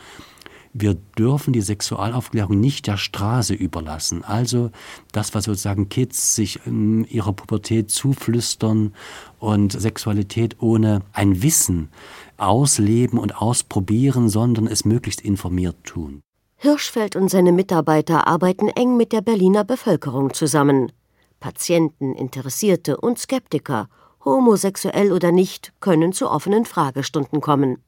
wir 0.74 0.96
dürfen 1.18 1.54
die 1.54 1.62
Sexualaufklärung 1.62 2.60
nicht 2.60 2.88
der 2.88 2.98
Straße 2.98 3.54
überlassen. 3.54 4.24
Also 4.24 4.72
das, 5.12 5.34
was 5.34 5.46
sozusagen 5.46 5.90
Kids 5.90 6.36
sich 6.36 6.60
in 6.66 7.06
ihrer 7.06 7.34
Pubertät 7.34 7.90
zuflüstern 7.90 8.94
und 9.40 9.72
Sexualität 9.72 10.58
ohne 10.62 11.02
ein 11.14 11.42
Wissen 11.42 11.90
ausleben 12.38 13.20
und 13.20 13.42
ausprobieren, 13.42 14.30
sondern 14.30 14.68
es 14.68 14.86
möglichst 14.86 15.22
informiert 15.22 15.78
tun. 15.84 16.22
Hirschfeld 16.58 17.16
und 17.16 17.30
seine 17.30 17.52
Mitarbeiter 17.52 18.28
arbeiten 18.28 18.68
eng 18.70 18.98
mit 18.98 19.12
der 19.12 19.22
Berliner 19.22 19.64
Bevölkerung 19.64 20.34
zusammen. 20.34 20.92
Patienten, 21.40 22.16
Interessierte 22.16 22.98
und 22.98 23.20
Skeptiker, 23.20 23.90
homosexuell 24.26 25.12
oder 25.12 25.32
nicht, 25.32 25.74
können 25.80 26.14
zu 26.14 26.30
offenen 26.30 26.66
Fragestunden 26.66 27.42
kommen. 27.42 27.84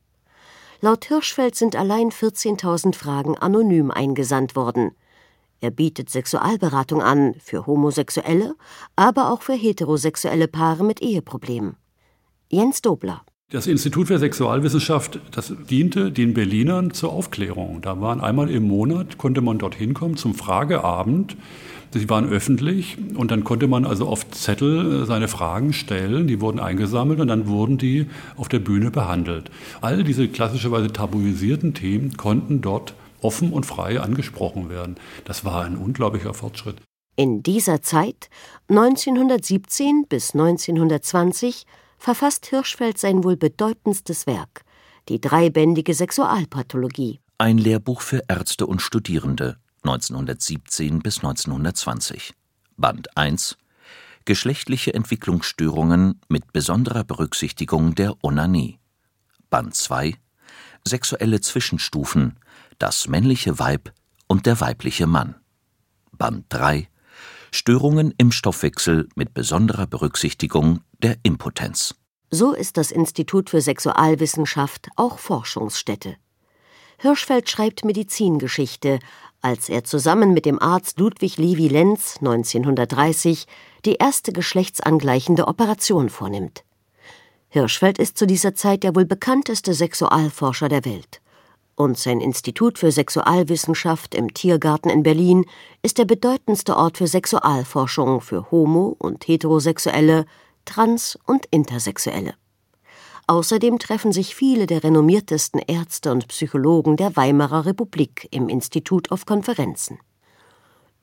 Laut 0.81 1.05
Hirschfeld 1.05 1.55
sind 1.55 1.75
allein 1.75 2.09
14.000 2.09 2.95
Fragen 2.95 3.37
anonym 3.37 3.91
eingesandt 3.91 4.55
worden. 4.55 4.91
Er 5.59 5.71
bietet 5.71 6.09
Sexualberatung 6.09 7.01
an 7.01 7.35
für 7.39 7.65
Homosexuelle, 7.65 8.55
aber 8.95 9.29
auch 9.29 9.41
für 9.41 9.53
heterosexuelle 9.53 10.47
Paare 10.47 10.85
mit 10.85 11.01
Eheproblemen. 11.01 11.75
Jens 12.49 12.81
Dobler. 12.81 13.25
Das 13.51 13.65
Institut 13.65 14.05
für 14.05 14.19
Sexualwissenschaft, 14.19 15.19
das 15.31 15.51
diente 15.67 16.11
den 16.11 16.35
Berlinern 16.35 16.91
zur 16.91 17.11
Aufklärung. 17.11 17.81
Da 17.81 17.99
waren 17.99 18.21
einmal 18.21 18.47
im 18.51 18.67
Monat, 18.67 19.17
konnte 19.17 19.41
man 19.41 19.57
dort 19.57 19.73
hinkommen 19.73 20.17
zum 20.17 20.35
Frageabend. 20.35 21.35
Sie 21.91 22.07
waren 22.09 22.29
öffentlich 22.29 22.99
und 23.15 23.31
dann 23.31 23.43
konnte 23.43 23.67
man 23.67 23.85
also 23.85 24.07
auf 24.07 24.29
Zettel 24.29 25.03
seine 25.07 25.27
Fragen 25.27 25.73
stellen, 25.73 26.27
die 26.27 26.41
wurden 26.41 26.59
eingesammelt 26.59 27.19
und 27.19 27.27
dann 27.27 27.47
wurden 27.47 27.79
die 27.79 28.05
auf 28.37 28.49
der 28.49 28.59
Bühne 28.59 28.91
behandelt. 28.91 29.49
All 29.81 30.03
diese 30.03 30.27
klassischerweise 30.27 30.93
tabuisierten 30.93 31.73
Themen 31.73 32.17
konnten 32.17 32.61
dort 32.61 32.93
offen 33.19 33.51
und 33.51 33.65
frei 33.65 33.99
angesprochen 33.99 34.69
werden. 34.69 34.97
Das 35.25 35.43
war 35.43 35.63
ein 35.63 35.75
unglaublicher 35.75 36.35
Fortschritt. 36.35 36.75
In 37.15 37.41
dieser 37.41 37.81
Zeit, 37.81 38.29
1917 38.67 40.05
bis 40.07 40.35
1920, 40.35 41.65
verfasst 41.99 42.47
Hirschfeld 42.47 42.97
sein 42.97 43.23
wohl 43.23 43.37
bedeutendstes 43.37 44.25
Werk, 44.25 44.63
die 45.09 45.21
dreibändige 45.21 45.93
Sexualpathologie. 45.93 47.19
Ein 47.37 47.57
Lehrbuch 47.57 48.01
für 48.01 48.23
Ärzte 48.27 48.65
und 48.65 48.81
Studierende 48.81 49.57
1917 49.83 50.99
bis 50.99 51.17
1920. 51.17 52.33
Band 52.77 53.15
1 53.15 53.57
Geschlechtliche 54.25 54.93
Entwicklungsstörungen 54.93 56.19
mit 56.27 56.51
besonderer 56.53 57.03
Berücksichtigung 57.03 57.95
der 57.95 58.15
Onanie. 58.23 58.79
Band 59.49 59.75
2 59.75 60.15
Sexuelle 60.87 61.41
Zwischenstufen 61.41 62.39
Das 62.77 63.07
männliche 63.07 63.59
Weib 63.59 63.93
und 64.27 64.45
der 64.45 64.59
weibliche 64.61 65.07
Mann. 65.07 65.35
Band 66.11 66.45
3 66.49 66.87
Störungen 67.51 68.13
im 68.17 68.31
Stoffwechsel 68.31 69.07
mit 69.15 69.33
besonderer 69.33 69.87
Berücksichtigung 69.87 70.81
der 71.01 71.17
Impotenz. 71.23 71.95
So 72.31 72.53
ist 72.53 72.77
das 72.77 72.91
Institut 72.91 73.49
für 73.49 73.61
Sexualwissenschaft 73.61 74.89
auch 74.95 75.17
Forschungsstätte. 75.17 76.15
Hirschfeld 76.99 77.49
schreibt 77.49 77.85
Medizingeschichte, 77.85 78.99
als 79.41 79.69
er 79.69 79.83
zusammen 79.83 80.33
mit 80.33 80.45
dem 80.45 80.61
Arzt 80.61 80.99
Ludwig 80.99 81.37
Levi 81.37 81.69
Lenz 81.69 82.17
1930 82.19 83.47
die 83.85 83.95
erste 83.95 84.33
geschlechtsangleichende 84.33 85.47
Operation 85.47 86.09
vornimmt. 86.09 86.65
Hirschfeld 87.47 87.97
ist 87.97 88.17
zu 88.17 88.27
dieser 88.27 88.53
Zeit 88.53 88.83
der 88.83 88.95
wohl 88.95 89.05
bekannteste 89.05 89.73
Sexualforscher 89.73 90.69
der 90.69 90.85
Welt. 90.85 91.21
Und 91.79 91.97
sein 91.97 92.19
Institut 92.19 92.77
für 92.77 92.91
Sexualwissenschaft 92.91 94.13
im 94.13 94.33
Tiergarten 94.33 94.89
in 94.89 95.01
Berlin 95.01 95.45
ist 95.81 95.97
der 95.97 96.03
bedeutendste 96.03 96.75
Ort 96.75 96.97
für 96.97 97.07
Sexualforschung 97.07 98.19
für 98.19 98.51
Homo- 98.51 98.97
und 98.99 99.25
Heterosexuelle, 99.25 100.25
Trans- 100.65 101.17
und 101.25 101.45
Intersexuelle. 101.51 102.33
Außerdem 103.27 103.79
treffen 103.79 104.11
sich 104.11 104.35
viele 104.35 104.67
der 104.67 104.83
renommiertesten 104.83 105.61
Ärzte 105.61 106.11
und 106.11 106.27
Psychologen 106.27 106.97
der 106.97 107.15
Weimarer 107.15 107.65
Republik 107.65 108.27
im 108.31 108.49
Institut 108.49 109.09
auf 109.09 109.25
Konferenzen. 109.25 109.99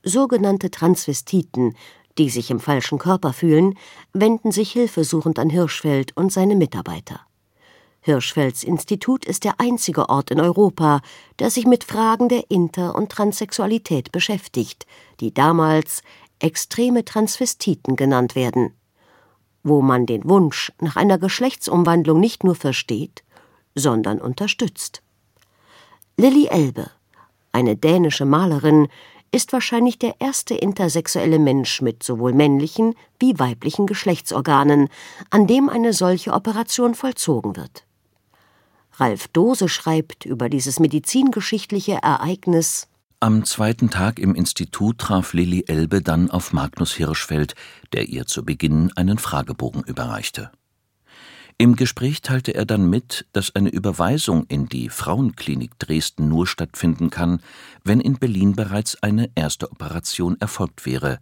Sogenannte 0.03 0.69
Transvestiten, 0.69 1.75
die 2.19 2.29
sich 2.29 2.51
im 2.51 2.59
falschen 2.59 2.99
Körper 2.99 3.33
fühlen, 3.33 3.73
wenden 4.13 4.51
sich 4.51 4.73
hilfesuchend 4.73 5.39
an 5.39 5.49
Hirschfeld 5.49 6.15
und 6.15 6.31
seine 6.31 6.55
Mitarbeiter. 6.55 7.26
Hirschfelds 8.07 8.63
Institut 8.63 9.23
ist 9.25 9.43
der 9.43 9.59
einzige 9.59 10.09
Ort 10.09 10.31
in 10.31 10.41
Europa, 10.41 11.01
der 11.37 11.51
sich 11.51 11.67
mit 11.67 11.83
Fragen 11.83 12.29
der 12.29 12.49
Inter- 12.49 12.95
und 12.95 13.11
Transsexualität 13.11 14.11
beschäftigt, 14.11 14.87
die 15.19 15.33
damals 15.33 16.01
extreme 16.39 17.05
Transvestiten 17.05 17.95
genannt 17.95 18.35
werden 18.35 18.73
wo 19.67 19.81
man 19.81 20.05
den 20.05 20.27
Wunsch 20.27 20.71
nach 20.79 20.95
einer 20.95 21.17
Geschlechtsumwandlung 21.17 22.19
nicht 22.19 22.43
nur 22.43 22.55
versteht, 22.55 23.23
sondern 23.75 24.19
unterstützt. 24.19 25.01
Lilly 26.17 26.47
Elbe, 26.47 26.89
eine 27.51 27.75
dänische 27.75 28.25
Malerin, 28.25 28.87
ist 29.31 29.51
wahrscheinlich 29.51 29.99
der 29.99 30.15
erste 30.19 30.55
intersexuelle 30.55 31.37
Mensch 31.37 31.81
mit 31.81 32.01
sowohl 32.01 32.33
männlichen 32.33 32.95
wie 33.19 33.37
weiblichen 33.37 33.85
Geschlechtsorganen, 33.85 34.87
an 35.29 35.47
dem 35.47 35.69
eine 35.69 35.91
solche 35.91 36.31
Operation 36.31 36.95
vollzogen 36.95 37.55
wird. 37.57 37.86
Ralf 38.99 39.27
Dose 39.29 39.69
schreibt 39.69 40.25
über 40.25 40.49
dieses 40.49 40.79
medizingeschichtliche 40.79 41.99
Ereignis 42.01 42.87
am 43.19 43.45
zweiten 43.45 43.89
Tag 43.89 44.19
im 44.19 44.35
Institut 44.35 44.99
traf 44.99 45.33
Lilly 45.33 45.63
Elbe 45.65 46.03
dann 46.03 46.29
auf 46.29 46.53
Magnus 46.53 46.93
Hirschfeld, 46.93 47.55
der 47.91 48.09
ihr 48.09 48.27
zu 48.27 48.45
Beginn 48.45 48.91
einen 48.95 49.17
Fragebogen 49.17 49.81
überreichte. 49.81 50.51
Im 51.57 51.75
Gespräch 51.75 52.21
teilte 52.21 52.53
er 52.53 52.67
dann 52.67 52.87
mit, 52.87 53.25
dass 53.33 53.55
eine 53.55 53.69
Überweisung 53.69 54.45
in 54.49 54.67
die 54.67 54.89
Frauenklinik 54.89 55.79
Dresden 55.79 56.29
nur 56.29 56.45
stattfinden 56.45 57.09
kann, 57.09 57.41
wenn 57.83 57.99
in 58.01 58.19
Berlin 58.19 58.55
bereits 58.55 59.01
eine 59.01 59.31
erste 59.33 59.71
Operation 59.71 60.39
erfolgt 60.39 60.85
wäre. 60.85 61.17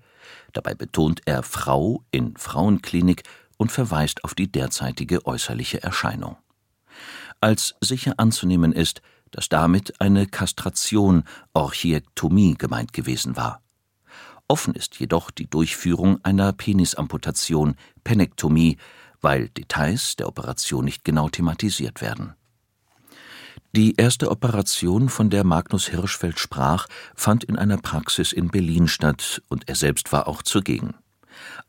Dabei 0.52 0.76
betont 0.76 1.22
er 1.24 1.44
Frau 1.44 2.04
in 2.12 2.36
Frauenklinik 2.36 3.24
und 3.56 3.72
verweist 3.72 4.26
auf 4.26 4.34
die 4.34 4.52
derzeitige 4.52 5.26
äußerliche 5.26 5.82
Erscheinung. 5.82 6.36
Als 7.46 7.76
sicher 7.80 8.16
anzunehmen 8.18 8.72
ist, 8.72 9.04
dass 9.30 9.50
damit 9.50 10.02
eine 10.02 10.26
Kastration, 10.26 11.26
Orchiektomie 11.54 12.56
gemeint 12.56 12.92
gewesen 12.92 13.38
war. 13.38 13.62
Offen 14.48 14.74
ist 14.74 15.00
jedoch 15.00 15.30
die 15.30 15.48
Durchführung 15.48 16.18
einer 16.26 16.54
Penisamputation, 16.54 17.76
Penektomie, 18.04 18.78
weil 19.22 19.50
Details 19.50 20.16
der 20.16 20.28
Operation 20.28 20.86
nicht 20.86 21.04
genau 21.04 21.30
thematisiert 21.30 22.02
werden. 22.02 22.34
Die 23.76 23.94
erste 23.96 24.32
Operation, 24.32 25.08
von 25.08 25.30
der 25.30 25.44
Magnus 25.44 25.88
Hirschfeld 25.88 26.40
sprach, 26.40 26.88
fand 27.14 27.44
in 27.44 27.58
einer 27.58 27.78
Praxis 27.78 28.32
in 28.32 28.50
Berlin 28.50 28.88
statt 28.88 29.44
und 29.50 29.70
er 29.70 29.76
selbst 29.76 30.12
war 30.12 30.28
auch 30.28 30.42
zugegen. 30.42 30.96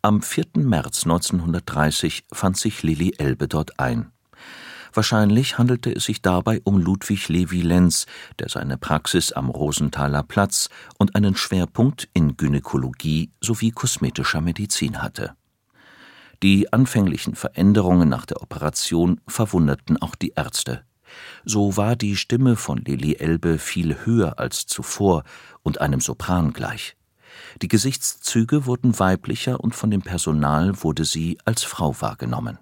Am 0.01 0.23
4. 0.23 0.47
März 0.55 1.03
1930 1.05 2.25
fand 2.33 2.57
sich 2.57 2.83
Lilly 2.83 3.17
Elbe 3.19 3.47
dort 3.47 3.79
ein. 3.79 4.11
Wahrscheinlich 4.93 5.59
handelte 5.59 5.95
es 5.95 6.05
sich 6.05 6.23
dabei 6.23 6.61
um 6.65 6.79
Ludwig 6.79 7.29
Levi 7.29 7.63
Lenz, 7.63 8.07
der 8.39 8.49
seine 8.49 8.79
Praxis 8.79 9.33
am 9.33 9.51
Rosenthaler 9.51 10.23
Platz 10.23 10.69
und 10.99 11.15
einen 11.15 11.37
Schwerpunkt 11.37 12.09
in 12.13 12.37
Gynäkologie 12.37 13.31
sowie 13.41 13.71
kosmetischer 13.71 14.41
Medizin 14.41 15.03
hatte. 15.03 15.35
Die 16.43 16.73
anfänglichen 16.73 17.35
Veränderungen 17.35 18.09
nach 18.09 18.27
der 18.27 18.43
Operation 18.43 19.21
verwunderten 19.27 20.01
auch 20.01 20.15
die 20.15 20.33
Ärzte. 20.37 20.85
So 21.45 21.77
war 21.77 21.97
die 21.97 22.17
Stimme 22.17 22.57
von 22.57 22.79
Lili 22.79 23.15
Elbe 23.15 23.59
viel 23.59 24.05
höher 24.05 24.39
als 24.39 24.67
zuvor 24.67 25.25
und 25.63 25.81
einem 25.81 26.01
Sopran 26.01 26.53
gleich. 26.53 26.97
Die 27.63 27.69
Gesichtszüge 27.69 28.67
wurden 28.67 28.99
weiblicher 28.99 29.61
und 29.61 29.75
von 29.75 29.91
dem 29.91 30.03
Personal 30.03 30.83
wurde 30.83 31.05
sie 31.05 31.39
als 31.45 31.63
Frau 31.65 31.95
wahrgenommen. 32.01 32.59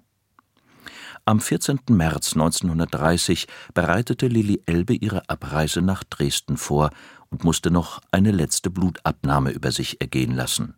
Am 1.27 1.39
14. 1.39 1.79
März 1.89 2.33
1930 2.33 3.47
bereitete 3.73 4.27
Lilly 4.27 4.61
Elbe 4.67 4.93
ihre 4.93 5.27
Abreise 5.27 5.81
nach 5.81 6.03
Dresden 6.03 6.55
vor 6.55 6.91
und 7.31 7.43
musste 7.43 7.71
noch 7.71 7.99
eine 8.11 8.29
letzte 8.29 8.69
Blutabnahme 8.69 9.49
über 9.49 9.71
sich 9.71 10.01
ergehen 10.01 10.35
lassen. 10.35 10.75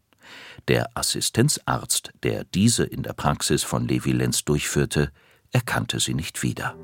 Der 0.69 0.87
Assistenzarzt, 0.93 2.11
der 2.23 2.45
diese 2.45 2.85
in 2.85 3.03
der 3.03 3.11
Praxis 3.11 3.63
von 3.63 3.89
Levi 3.89 4.13
Lenz 4.13 4.45
durchführte, 4.45 5.11
erkannte 5.51 5.99
sie 5.99 6.13
nicht 6.13 6.41
wieder. 6.43 6.77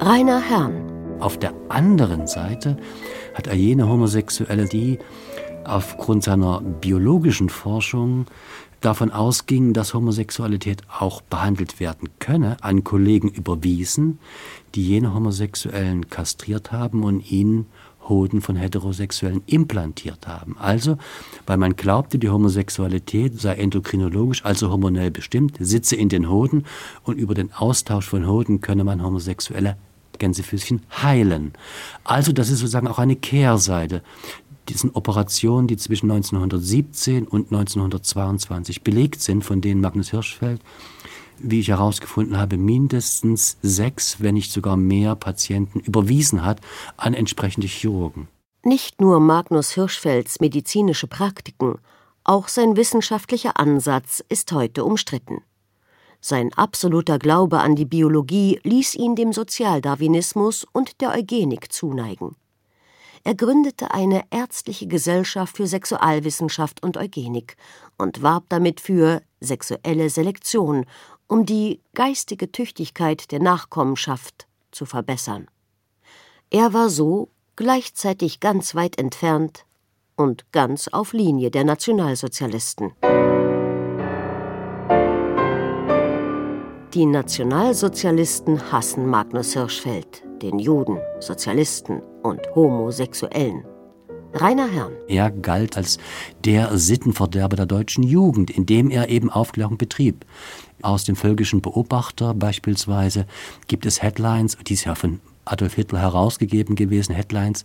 Rainer 0.00 0.40
Herrn. 0.40 1.20
Auf 1.20 1.38
der 1.38 1.54
anderen 1.68 2.26
Seite 2.26 2.78
hat 3.34 3.46
er 3.46 3.54
jene 3.54 3.88
Homosexuelle, 3.88 4.66
die 4.66 4.98
aufgrund 5.64 6.24
seiner 6.24 6.60
biologischen 6.60 7.48
Forschung 7.48 8.26
davon 8.80 9.10
ausging, 9.10 9.72
dass 9.72 9.94
Homosexualität 9.94 10.82
auch 10.98 11.20
behandelt 11.22 11.80
werden 11.80 12.08
könne, 12.18 12.56
an 12.62 12.84
Kollegen 12.84 13.28
überwiesen, 13.28 14.18
die 14.74 14.86
jene 14.86 15.14
Homosexuellen 15.14 16.08
kastriert 16.08 16.72
haben 16.72 17.04
und 17.04 17.30
ihnen 17.30 17.66
Hoden 18.08 18.40
von 18.40 18.56
Heterosexuellen 18.56 19.42
implantiert 19.46 20.26
haben. 20.26 20.56
Also, 20.58 20.98
weil 21.46 21.56
man 21.56 21.76
glaubte, 21.76 22.18
die 22.18 22.30
Homosexualität 22.30 23.40
sei 23.40 23.54
endokrinologisch, 23.54 24.44
also 24.44 24.70
hormonell 24.70 25.10
bestimmt, 25.10 25.56
sitze 25.60 25.94
in 25.94 26.08
den 26.08 26.28
Hoden 26.28 26.64
und 27.04 27.16
über 27.18 27.34
den 27.34 27.52
Austausch 27.52 28.08
von 28.08 28.26
Hoden 28.26 28.60
könne 28.60 28.84
man 28.84 29.02
Homosexuelle 29.02 29.76
Gänsefüßchen 30.18 30.82
heilen. 31.02 31.52
Also 32.04 32.32
das 32.32 32.50
ist 32.50 32.58
sozusagen 32.58 32.88
auch 32.88 32.98
eine 32.98 33.16
Kehrseite 33.16 34.02
diesen 34.68 34.90
Operationen, 34.90 35.66
die 35.66 35.76
zwischen 35.76 36.10
1917 36.10 37.26
und 37.26 37.52
1922 37.52 38.82
belegt 38.82 39.20
sind, 39.20 39.44
von 39.44 39.60
denen 39.60 39.80
Magnus 39.80 40.10
Hirschfeld, 40.10 40.60
wie 41.38 41.60
ich 41.60 41.68
herausgefunden 41.68 42.38
habe, 42.38 42.56
mindestens 42.56 43.58
sechs, 43.62 44.20
wenn 44.20 44.34
nicht 44.34 44.52
sogar 44.52 44.76
mehr 44.76 45.14
Patienten 45.16 45.80
überwiesen 45.80 46.44
hat 46.44 46.60
an 46.96 47.14
entsprechende 47.14 47.66
Chirurgen. 47.66 48.28
Nicht 48.64 49.00
nur 49.00 49.18
Magnus 49.18 49.72
Hirschfelds 49.72 50.40
medizinische 50.40 51.08
Praktiken, 51.08 51.78
auch 52.24 52.46
sein 52.46 52.76
wissenschaftlicher 52.76 53.58
Ansatz 53.58 54.22
ist 54.28 54.52
heute 54.52 54.84
umstritten. 54.84 55.42
Sein 56.20 56.52
absoluter 56.54 57.18
Glaube 57.18 57.58
an 57.58 57.74
die 57.74 57.84
Biologie 57.84 58.60
ließ 58.62 58.94
ihn 58.94 59.16
dem 59.16 59.32
Sozialdarwinismus 59.32 60.64
und 60.72 61.00
der 61.00 61.10
Eugenik 61.10 61.72
zuneigen. 61.72 62.36
Er 63.24 63.36
gründete 63.36 63.92
eine 63.92 64.24
ärztliche 64.30 64.88
Gesellschaft 64.88 65.56
für 65.56 65.66
Sexualwissenschaft 65.66 66.82
und 66.82 66.96
Eugenik 66.96 67.56
und 67.96 68.22
warb 68.22 68.44
damit 68.48 68.80
für 68.80 69.22
sexuelle 69.40 70.10
Selektion, 70.10 70.86
um 71.28 71.46
die 71.46 71.80
geistige 71.94 72.50
Tüchtigkeit 72.50 73.30
der 73.30 73.40
Nachkommenschaft 73.40 74.48
zu 74.72 74.86
verbessern. 74.86 75.46
Er 76.50 76.72
war 76.72 76.90
so 76.90 77.28
gleichzeitig 77.54 78.40
ganz 78.40 78.74
weit 78.74 78.98
entfernt 78.98 79.66
und 80.16 80.50
ganz 80.50 80.88
auf 80.88 81.12
Linie 81.12 81.50
der 81.50 81.64
Nationalsozialisten. 81.64 82.92
Die 86.92 87.06
Nationalsozialisten 87.06 88.70
hassen 88.70 89.06
Magnus 89.06 89.54
Hirschfeld, 89.54 90.24
den 90.42 90.58
Juden, 90.58 90.98
Sozialisten 91.20 92.02
und 92.22 92.40
Homosexuellen. 92.54 93.64
Rainer 94.34 94.68
Herrn. 94.68 94.92
Er 95.08 95.30
galt 95.30 95.76
als 95.76 95.98
der 96.44 96.76
Sittenverderber 96.78 97.56
der 97.56 97.66
deutschen 97.66 98.02
Jugend, 98.02 98.50
indem 98.50 98.90
er 98.90 99.10
eben 99.10 99.30
Aufklärung 99.30 99.76
betrieb. 99.76 100.24
Aus 100.80 101.04
dem 101.04 101.16
völkischen 101.16 101.60
Beobachter 101.60 102.34
beispielsweise 102.34 103.26
gibt 103.68 103.84
es 103.84 104.02
Headlines, 104.02 104.56
die 104.66 104.72
ist 104.74 104.84
ja 104.84 104.94
von 104.94 105.20
Adolf 105.44 105.74
Hitler 105.74 105.98
herausgegeben 105.98 106.76
gewesen, 106.76 107.14
Headlines, 107.14 107.64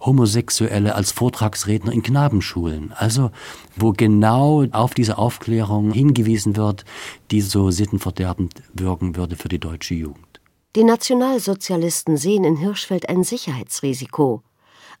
Homosexuelle 0.00 0.94
als 0.94 1.10
Vortragsredner 1.10 1.92
in 1.92 2.02
Knabenschulen. 2.02 2.92
Also, 2.92 3.30
wo 3.76 3.92
genau 3.92 4.64
auf 4.70 4.94
diese 4.94 5.18
Aufklärung 5.18 5.92
hingewiesen 5.92 6.56
wird, 6.56 6.84
die 7.30 7.40
so 7.40 7.70
sittenverderbend 7.70 8.54
wirken 8.72 9.16
würde 9.16 9.36
für 9.36 9.48
die 9.48 9.58
deutsche 9.58 9.94
Jugend. 9.94 10.27
Die 10.76 10.84
Nationalsozialisten 10.84 12.18
sehen 12.18 12.44
in 12.44 12.56
Hirschfeld 12.56 13.08
ein 13.08 13.24
Sicherheitsrisiko, 13.24 14.42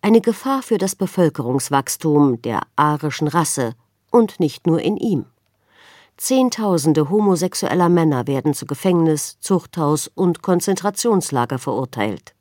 eine 0.00 0.22
Gefahr 0.22 0.62
für 0.62 0.78
das 0.78 0.96
Bevölkerungswachstum 0.96 2.40
der 2.40 2.62
arischen 2.74 3.28
Rasse 3.28 3.74
und 4.10 4.40
nicht 4.40 4.66
nur 4.66 4.80
in 4.80 4.96
ihm. 4.96 5.26
Zehntausende 6.16 7.10
homosexueller 7.10 7.90
Männer 7.90 8.26
werden 8.26 8.54
zu 8.54 8.64
Gefängnis, 8.64 9.38
Zuchthaus 9.40 10.08
und 10.08 10.40
Konzentrationslager 10.40 11.58
verurteilt. 11.58 12.34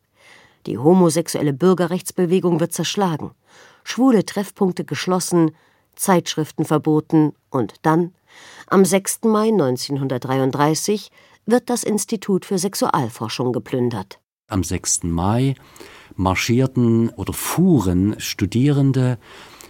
Die 0.66 0.78
homosexuelle 0.78 1.54
Bürgerrechtsbewegung 1.54 2.62
wird 2.62 2.72
zerschlagen, 2.72 3.32
schwule 3.84 4.26
Treffpunkte 4.26 4.86
geschlossen, 4.86 5.52
Zeitschriften 5.96 6.64
verboten 6.64 7.34
und 7.50 7.74
dann, 7.82 8.14
am 8.68 8.86
6. 8.86 9.24
Mai 9.24 9.50
1933, 9.50 11.12
wird 11.48 11.70
das 11.70 11.84
Institut 11.84 12.46
für 12.46 12.58
Sexualforschung 12.58 13.54
geplündert. 13.54 14.20
Am 14.50 14.64
6. 14.64 15.04
Mai 15.04 15.56
marschierten 16.16 17.10
oder 17.10 17.34
fuhren 17.34 18.20
Studierende 18.20 19.18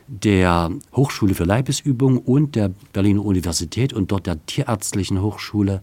der 0.07 0.71
Hochschule 0.95 1.35
für 1.35 1.43
Leibesübung 1.43 2.17
und 2.17 2.55
der 2.55 2.71
Berliner 2.93 3.25
Universität 3.25 3.93
und 3.93 4.11
dort 4.11 4.25
der 4.25 4.45
Tierärztlichen 4.45 5.21
Hochschule 5.21 5.81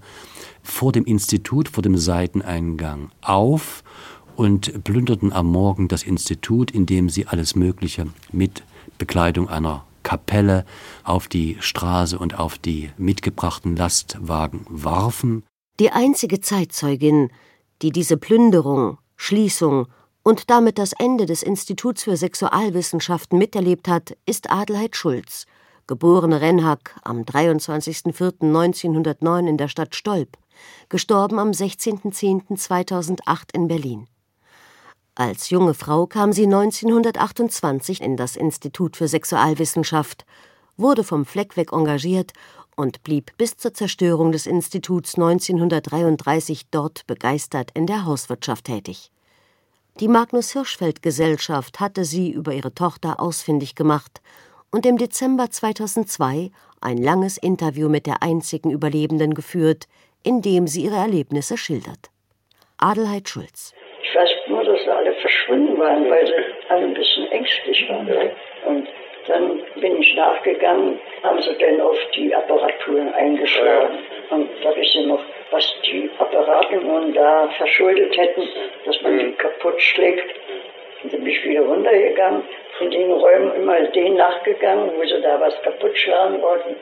vor 0.62 0.92
dem 0.92 1.04
Institut, 1.04 1.68
vor 1.68 1.82
dem 1.82 1.96
Seiteneingang 1.96 3.10
auf 3.20 3.84
und 4.36 4.82
plünderten 4.84 5.32
am 5.32 5.46
Morgen 5.46 5.88
das 5.88 6.02
Institut, 6.02 6.70
indem 6.70 7.08
sie 7.10 7.26
alles 7.26 7.54
Mögliche 7.54 8.06
mit 8.32 8.62
Bekleidung 8.98 9.48
einer 9.48 9.84
Kapelle 10.02 10.64
auf 11.02 11.28
die 11.28 11.56
Straße 11.60 12.18
und 12.18 12.38
auf 12.38 12.58
die 12.58 12.90
mitgebrachten 12.96 13.76
Lastwagen 13.76 14.66
warfen. 14.68 15.44
Die 15.80 15.90
einzige 15.90 16.40
Zeitzeugin, 16.40 17.32
die 17.82 17.90
diese 17.90 18.16
Plünderung, 18.16 18.98
Schließung 19.16 19.88
und 20.22 20.48
damit 20.48 20.78
das 20.78 20.92
Ende 20.92 21.26
des 21.26 21.42
Instituts 21.42 22.04
für 22.04 22.16
Sexualwissenschaften 22.16 23.36
miterlebt 23.36 23.88
hat, 23.88 24.16
ist 24.24 24.52
Adelheid 24.52 24.94
Schulz, 24.94 25.46
geborene 25.88 26.40
Rennhack 26.40 26.94
am 27.02 27.22
23.04.1909 27.22 29.48
in 29.48 29.56
der 29.56 29.66
Stadt 29.66 29.96
Stolp, 29.96 30.38
gestorben 30.90 31.40
am 31.40 31.50
16.10.2008 31.50 33.52
in 33.52 33.66
Berlin. 33.66 34.06
Als 35.16 35.50
junge 35.50 35.74
Frau 35.74 36.06
kam 36.06 36.32
sie 36.32 36.44
1928 36.44 38.00
in 38.00 38.16
das 38.16 38.36
Institut 38.36 38.96
für 38.96 39.08
Sexualwissenschaft, 39.08 40.24
wurde 40.76 41.02
vom 41.02 41.24
Fleck 41.24 41.56
weg 41.56 41.72
engagiert 41.72 42.32
und 42.76 43.02
blieb 43.02 43.32
bis 43.38 43.56
zur 43.56 43.74
Zerstörung 43.74 44.32
des 44.32 44.46
Instituts 44.46 45.14
1933 45.16 46.70
dort 46.70 47.06
begeistert 47.06 47.70
in 47.74 47.86
der 47.86 48.04
Hauswirtschaft 48.04 48.64
tätig. 48.66 49.10
Die 50.00 50.08
Magnus 50.08 50.52
Hirschfeld 50.52 51.02
Gesellschaft 51.02 51.78
hatte 51.78 52.04
sie 52.04 52.30
über 52.30 52.52
ihre 52.52 52.74
Tochter 52.74 53.20
ausfindig 53.20 53.74
gemacht 53.74 54.20
und 54.72 54.86
im 54.86 54.98
Dezember 54.98 55.50
2002 55.50 56.50
ein 56.80 56.98
langes 56.98 57.38
Interview 57.38 57.88
mit 57.88 58.06
der 58.06 58.22
einzigen 58.22 58.70
Überlebenden 58.70 59.34
geführt, 59.34 59.86
in 60.24 60.42
dem 60.42 60.66
sie 60.66 60.84
ihre 60.84 60.96
Erlebnisse 60.96 61.56
schildert. 61.56 62.10
Adelheid 62.78 63.28
Schulz. 63.28 63.72
Ich 64.02 64.14
weiß 64.14 64.30
nur, 64.48 64.64
dass 64.64 64.80
sie 64.82 64.90
alle 64.90 65.14
verschwunden 65.20 65.78
waren, 65.78 66.10
weil 66.10 66.26
sie 66.26 66.32
alle 66.68 66.86
ein 66.86 66.94
bisschen 66.94 67.26
ängstlich 67.28 67.88
waren. 67.88 68.08
Und 68.66 68.88
dann 69.26 69.62
bin 69.76 70.00
ich 70.00 70.14
nachgegangen, 70.14 71.00
haben 71.22 71.40
sie 71.40 71.54
denn 71.54 71.80
auf 71.80 71.96
die 72.14 72.34
Apparaturen 72.34 73.12
eingeschlagen. 73.14 73.98
Und 74.30 74.50
da 74.62 74.70
ist 74.70 74.94
ja 74.94 75.02
noch, 75.02 75.22
was 75.50 75.74
die 75.86 76.10
Apparate 76.18 76.76
nun 76.76 77.12
da 77.14 77.48
verschuldet 77.56 78.16
hätten, 78.16 78.48
dass 78.84 79.00
man 79.02 79.18
die 79.18 79.32
kaputt 79.32 79.80
schlägt. 79.80 80.34
Und 81.02 81.12
dann 81.12 81.20
bin 81.20 81.32
ich 81.32 81.44
wieder 81.44 81.62
runtergegangen, 81.62 82.42
in 82.80 82.90
den 82.90 83.12
Räumen 83.12 83.54
immer 83.54 83.80
den 83.80 84.14
nachgegangen, 84.14 84.90
wo 84.96 85.04
sie 85.04 85.20
da 85.20 85.40
was 85.40 85.60
kaputt 85.62 85.96
schlagen 85.96 86.42
wollten. 86.42 86.76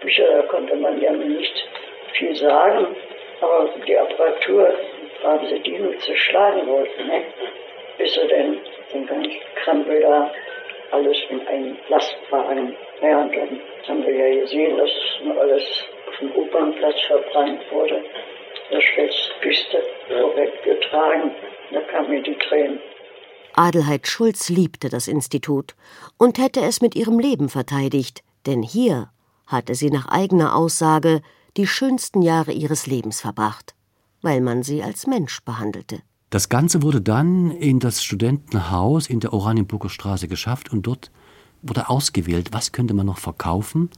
Bücher, 0.00 0.26
da 0.30 0.42
konnte 0.42 0.76
man 0.76 1.00
ja 1.00 1.12
nicht 1.12 1.68
viel 2.12 2.34
sagen, 2.36 2.86
aber 3.40 3.68
die 3.86 3.96
Apparatur 3.96 4.74
haben 5.22 5.46
sie 5.46 5.58
die 5.60 5.78
nur 5.78 5.98
zu 5.98 6.14
schlagen 6.16 6.66
wollten, 6.66 7.06
ne? 7.06 7.22
bis 7.98 8.14
sie 8.14 8.26
denn 8.28 8.58
den 8.92 9.06
ganzen 9.06 9.32
Krempel 9.56 10.00
da 10.00 10.30
alles 10.92 11.16
in 11.30 11.46
einen 11.46 11.76
Lastwagen. 11.88 12.74
Ja, 13.02 13.22
und 13.22 13.34
dann 13.34 13.60
haben 13.88 14.06
wir 14.06 14.14
ja 14.14 14.40
gesehen, 14.40 14.76
dass 14.76 14.90
alles 15.38 15.62
auf 16.08 16.18
dem 16.20 16.32
Opernplatz 16.32 17.00
verbrannt 17.06 17.60
wurde. 17.70 18.02
Der 18.70 18.80
Schwätz 18.80 19.14
Büste 19.40 19.82
vorweggetragen. 20.08 21.30
Da 21.72 21.80
kamen 21.82 22.10
mir 22.10 22.22
die 22.22 22.36
Tränen. 22.38 22.80
Adelheid 23.54 24.06
Schulz 24.06 24.48
liebte 24.48 24.88
das 24.88 25.08
Institut 25.08 25.74
und 26.18 26.38
hätte 26.38 26.60
es 26.60 26.80
mit 26.80 26.94
ihrem 26.94 27.18
Leben 27.18 27.48
verteidigt, 27.48 28.22
denn 28.44 28.62
hier 28.62 29.10
hatte 29.46 29.74
sie 29.74 29.90
nach 29.90 30.08
eigener 30.08 30.54
Aussage 30.54 31.22
die 31.56 31.66
schönsten 31.66 32.20
Jahre 32.20 32.52
ihres 32.52 32.86
Lebens 32.86 33.20
verbracht, 33.20 33.74
weil 34.20 34.40
man 34.42 34.62
sie 34.62 34.82
als 34.82 35.06
Mensch 35.06 35.42
behandelte. 35.42 36.02
Das 36.30 36.48
Ganze 36.48 36.82
wurde 36.82 37.00
dann 37.00 37.52
in 37.52 37.78
das 37.78 38.02
Studentenhaus 38.02 39.06
in 39.06 39.20
der 39.20 39.32
Oranienburger 39.32 39.88
Straße 39.88 40.26
geschafft 40.26 40.72
und 40.72 40.82
dort 40.82 41.12
wurde 41.62 41.88
ausgewählt, 41.88 42.48
was 42.52 42.72
könnte 42.72 42.94
man 42.94 43.06
noch 43.06 43.18
verkaufen. 43.18 43.90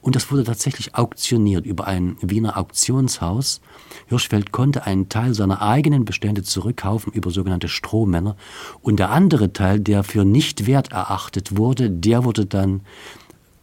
Und 0.00 0.16
das 0.16 0.30
wurde 0.30 0.44
tatsächlich 0.44 0.94
auktioniert 0.94 1.64
über 1.64 1.86
ein 1.86 2.16
Wiener 2.20 2.56
Auktionshaus. 2.56 3.60
Hirschfeld 4.06 4.52
konnte 4.52 4.84
einen 4.84 5.08
Teil 5.08 5.34
seiner 5.34 5.62
eigenen 5.62 6.04
Bestände 6.04 6.42
zurückkaufen 6.42 7.12
über 7.12 7.30
sogenannte 7.30 7.68
Strohmänner. 7.68 8.36
Und 8.82 8.98
der 8.98 9.10
andere 9.10 9.52
Teil, 9.52 9.80
der 9.80 10.04
für 10.04 10.24
nicht 10.24 10.66
wert 10.66 10.92
erachtet 10.92 11.56
wurde, 11.56 11.90
der 11.90 12.24
wurde 12.24 12.46
dann 12.46 12.82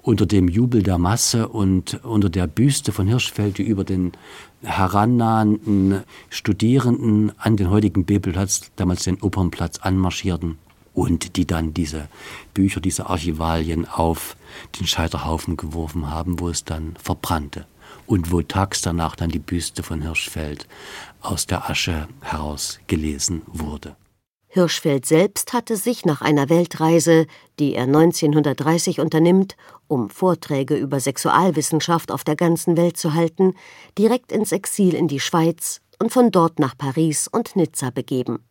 unter 0.04 0.26
dem 0.26 0.50
Jubel 0.50 0.84
der 0.84 0.98
Masse 0.98 1.48
und 1.48 2.04
unter 2.04 2.30
der 2.30 2.46
Büste 2.46 2.92
von 2.92 3.08
Hirschfeld, 3.08 3.58
die 3.58 3.64
über 3.64 3.86
den 3.86 4.12
herannahenden 4.62 6.04
Studierenden 6.30 7.32
an 7.40 7.58
den 7.58 7.70
heutigen 7.70 8.06
Bebelplatz, 8.06 8.70
damals 8.76 9.04
den 9.04 9.22
Opernplatz, 9.22 9.80
anmarschierten 9.80 10.58
und 10.94 11.38
die 11.38 11.48
dann 11.48 11.74
diese 11.74 12.10
Bücher, 12.54 12.82
diese 12.82 13.10
Archivalien 13.10 13.88
auf 13.88 14.36
den 14.80 14.86
Scheiterhaufen 14.86 15.56
geworfen 15.58 16.10
haben, 16.10 16.40
wo 16.40 16.50
es 16.50 16.66
dann 16.66 16.96
verbrannte 17.02 17.66
und 18.06 18.32
wo 18.32 18.42
tags 18.42 18.82
danach 18.82 19.16
dann 19.16 19.30
die 19.30 19.40
Büste 19.40 19.84
von 19.84 20.02
Hirschfeld 20.02 20.68
aus 21.22 21.48
der 21.48 21.70
Asche 21.70 22.10
heraus 22.22 22.80
gelesen 22.88 23.42
wurde. 23.48 23.96
Hirschfeld 24.54 25.08
selbst 25.08 25.52
hatte 25.52 25.76
sich 25.76 26.06
nach 26.06 26.22
einer 26.22 26.48
Weltreise, 26.48 27.26
die 27.58 27.74
er 27.74 27.86
1930 27.86 29.00
unternimmt, 29.00 29.58
um 29.88 30.12
Vorträge 30.12 30.76
über 30.76 31.00
Sexualwissenschaft 31.00 32.12
auf 32.12 32.24
der 32.24 32.36
ganzen 32.36 32.78
Welt 32.78 32.96
zu 32.96 33.16
halten, 33.16 33.56
direkt 33.98 34.32
ins 34.32 34.52
Exil 34.52 34.94
in 34.94 35.08
die 35.08 35.20
Schweiz 35.20 35.82
und 35.98 36.14
von 36.14 36.30
dort 36.30 36.60
nach 36.60 36.78
Paris 36.78 37.28
und 37.28 37.56
Nizza 37.56 37.90
begeben. 37.90 38.46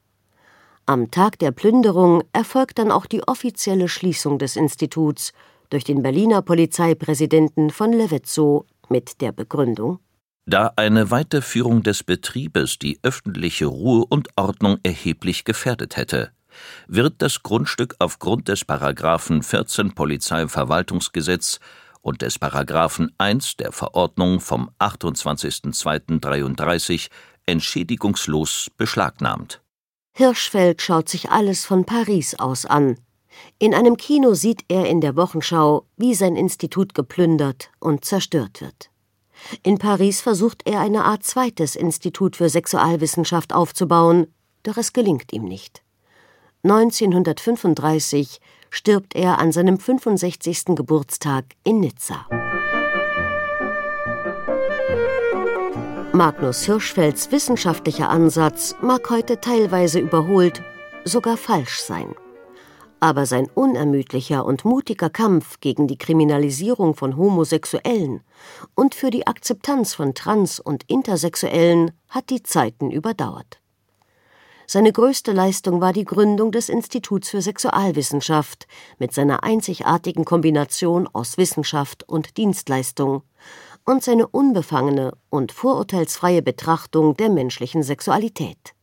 Am 0.86 1.12
Tag 1.12 1.38
der 1.38 1.52
Plünderung 1.52 2.24
erfolgt 2.32 2.80
dann 2.80 2.90
auch 2.90 3.06
die 3.06 3.22
offizielle 3.28 3.86
Schließung 3.86 4.40
des 4.40 4.56
Instituts 4.56 5.32
durch 5.70 5.84
den 5.84 6.02
Berliner 6.02 6.42
Polizeipräsidenten 6.42 7.70
von 7.70 7.92
Levetzow 7.92 8.64
mit 8.88 9.20
der 9.20 9.30
Begründung 9.30 10.00
da 10.46 10.72
eine 10.76 11.10
Weiterführung 11.10 11.82
des 11.82 12.02
Betriebes 12.02 12.78
die 12.78 12.98
öffentliche 13.02 13.66
Ruhe 13.66 14.06
und 14.08 14.30
Ordnung 14.36 14.78
erheblich 14.82 15.44
gefährdet 15.44 15.96
hätte, 15.96 16.30
wird 16.86 17.16
das 17.18 17.42
Grundstück 17.42 17.96
aufgrund 17.98 18.48
des 18.48 18.64
Paragraphen 18.64 19.42
14 19.42 19.94
Polizeiverwaltungsgesetz 19.94 21.60
und 22.02 22.22
des 22.22 22.38
Paragraphen 22.38 23.12
1 23.18 23.56
der 23.56 23.72
Verordnung 23.72 24.38
vom 24.40 24.70
28.02.33 24.78 27.08
entschädigungslos 27.46 28.70
beschlagnahmt. 28.76 29.60
Hirschfeld 30.14 30.82
schaut 30.82 31.08
sich 31.08 31.30
alles 31.30 31.64
von 31.64 31.86
Paris 31.86 32.34
aus 32.34 32.66
an. 32.66 32.98
In 33.58 33.74
einem 33.74 33.96
Kino 33.96 34.34
sieht 34.34 34.66
er 34.68 34.90
in 34.90 35.00
der 35.00 35.16
Wochenschau, 35.16 35.86
wie 35.96 36.14
sein 36.14 36.36
Institut 36.36 36.94
geplündert 36.94 37.70
und 37.80 38.04
zerstört 38.04 38.60
wird. 38.60 38.91
In 39.62 39.78
Paris 39.78 40.20
versucht 40.20 40.62
er 40.64 40.80
eine 40.80 41.04
Art 41.04 41.24
zweites 41.24 41.76
Institut 41.76 42.36
für 42.36 42.48
Sexualwissenschaft 42.48 43.52
aufzubauen, 43.52 44.26
doch 44.62 44.76
es 44.76 44.92
gelingt 44.92 45.32
ihm 45.32 45.44
nicht. 45.44 45.82
1935 46.64 48.40
stirbt 48.70 49.14
er 49.16 49.38
an 49.38 49.52
seinem 49.52 49.78
65. 49.78 50.76
Geburtstag 50.76 51.44
in 51.64 51.80
Nizza. 51.80 52.26
Magnus 56.12 56.64
Hirschfelds 56.64 57.32
wissenschaftlicher 57.32 58.08
Ansatz 58.08 58.76
mag 58.80 59.08
heute 59.10 59.40
teilweise 59.40 59.98
überholt, 59.98 60.62
sogar 61.04 61.36
falsch 61.36 61.80
sein 61.80 62.14
aber 63.02 63.26
sein 63.26 63.50
unermüdlicher 63.52 64.46
und 64.46 64.64
mutiger 64.64 65.10
Kampf 65.10 65.58
gegen 65.58 65.88
die 65.88 65.98
Kriminalisierung 65.98 66.94
von 66.94 67.16
Homosexuellen 67.16 68.20
und 68.76 68.94
für 68.94 69.10
die 69.10 69.26
Akzeptanz 69.26 69.92
von 69.92 70.14
Trans- 70.14 70.60
und 70.60 70.84
Intersexuellen 70.86 71.90
hat 72.08 72.30
die 72.30 72.44
Zeiten 72.44 72.92
überdauert. 72.92 73.60
Seine 74.68 74.92
größte 74.92 75.32
Leistung 75.32 75.80
war 75.80 75.92
die 75.92 76.04
Gründung 76.04 76.52
des 76.52 76.68
Instituts 76.68 77.28
für 77.28 77.42
Sexualwissenschaft 77.42 78.68
mit 79.00 79.12
seiner 79.12 79.42
einzigartigen 79.42 80.24
Kombination 80.24 81.08
aus 81.12 81.38
Wissenschaft 81.38 82.08
und 82.08 82.36
Dienstleistung 82.36 83.24
und 83.84 84.04
seine 84.04 84.28
unbefangene 84.28 85.14
und 85.28 85.50
vorurteilsfreie 85.50 86.40
Betrachtung 86.40 87.16
der 87.16 87.30
menschlichen 87.30 87.82
Sexualität. 87.82 88.74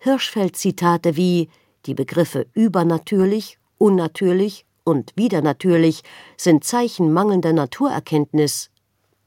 Hirschfeld 0.00 0.56
Zitate 0.56 1.16
wie 1.16 1.48
die 1.86 1.94
Begriffe 1.94 2.46
übernatürlich, 2.54 3.58
unnatürlich 3.78 4.66
und 4.84 5.12
widernatürlich 5.16 6.02
sind 6.36 6.64
Zeichen 6.64 7.12
mangelnder 7.12 7.52
Naturerkenntnis 7.52 8.70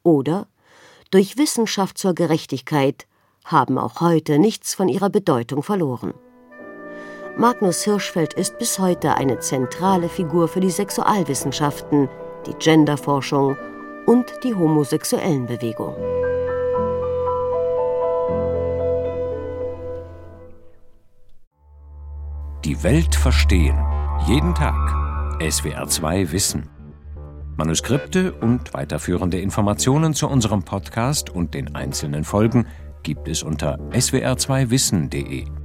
oder 0.03 0.47
durch 1.11 1.37
Wissenschaft 1.37 1.97
zur 1.97 2.15
Gerechtigkeit 2.15 3.05
haben 3.45 3.77
auch 3.77 4.01
heute 4.01 4.39
nichts 4.39 4.73
von 4.73 4.87
ihrer 4.87 5.09
Bedeutung 5.09 5.63
verloren. 5.63 6.13
Magnus 7.37 7.83
Hirschfeld 7.83 8.33
ist 8.33 8.57
bis 8.59 8.79
heute 8.79 9.15
eine 9.15 9.39
zentrale 9.39 10.09
Figur 10.09 10.47
für 10.47 10.59
die 10.59 10.69
Sexualwissenschaften, 10.69 12.09
die 12.45 12.53
Genderforschung 12.53 13.57
und 14.05 14.25
die 14.43 14.53
homosexuellen 14.53 15.45
Bewegung. 15.45 15.95
Die 22.63 22.83
Welt 22.83 23.15
verstehen. 23.15 23.75
Jeden 24.27 24.53
Tag. 24.53 24.75
SWR2 25.39 26.31
Wissen. 26.31 26.69
Manuskripte 27.57 28.33
und 28.33 28.75
weiterführende 28.75 29.39
Informationen 29.39 30.13
zu 30.13 30.27
unserem 30.29 30.61
Podcast 30.61 31.31
und 31.31 31.55
den 31.55 31.73
einzelnen 31.73 32.23
Folgen 32.23 32.67
gibt 33.01 33.27
es 33.27 33.41
unter 33.41 33.79
swr2wissen.de. 33.89 35.60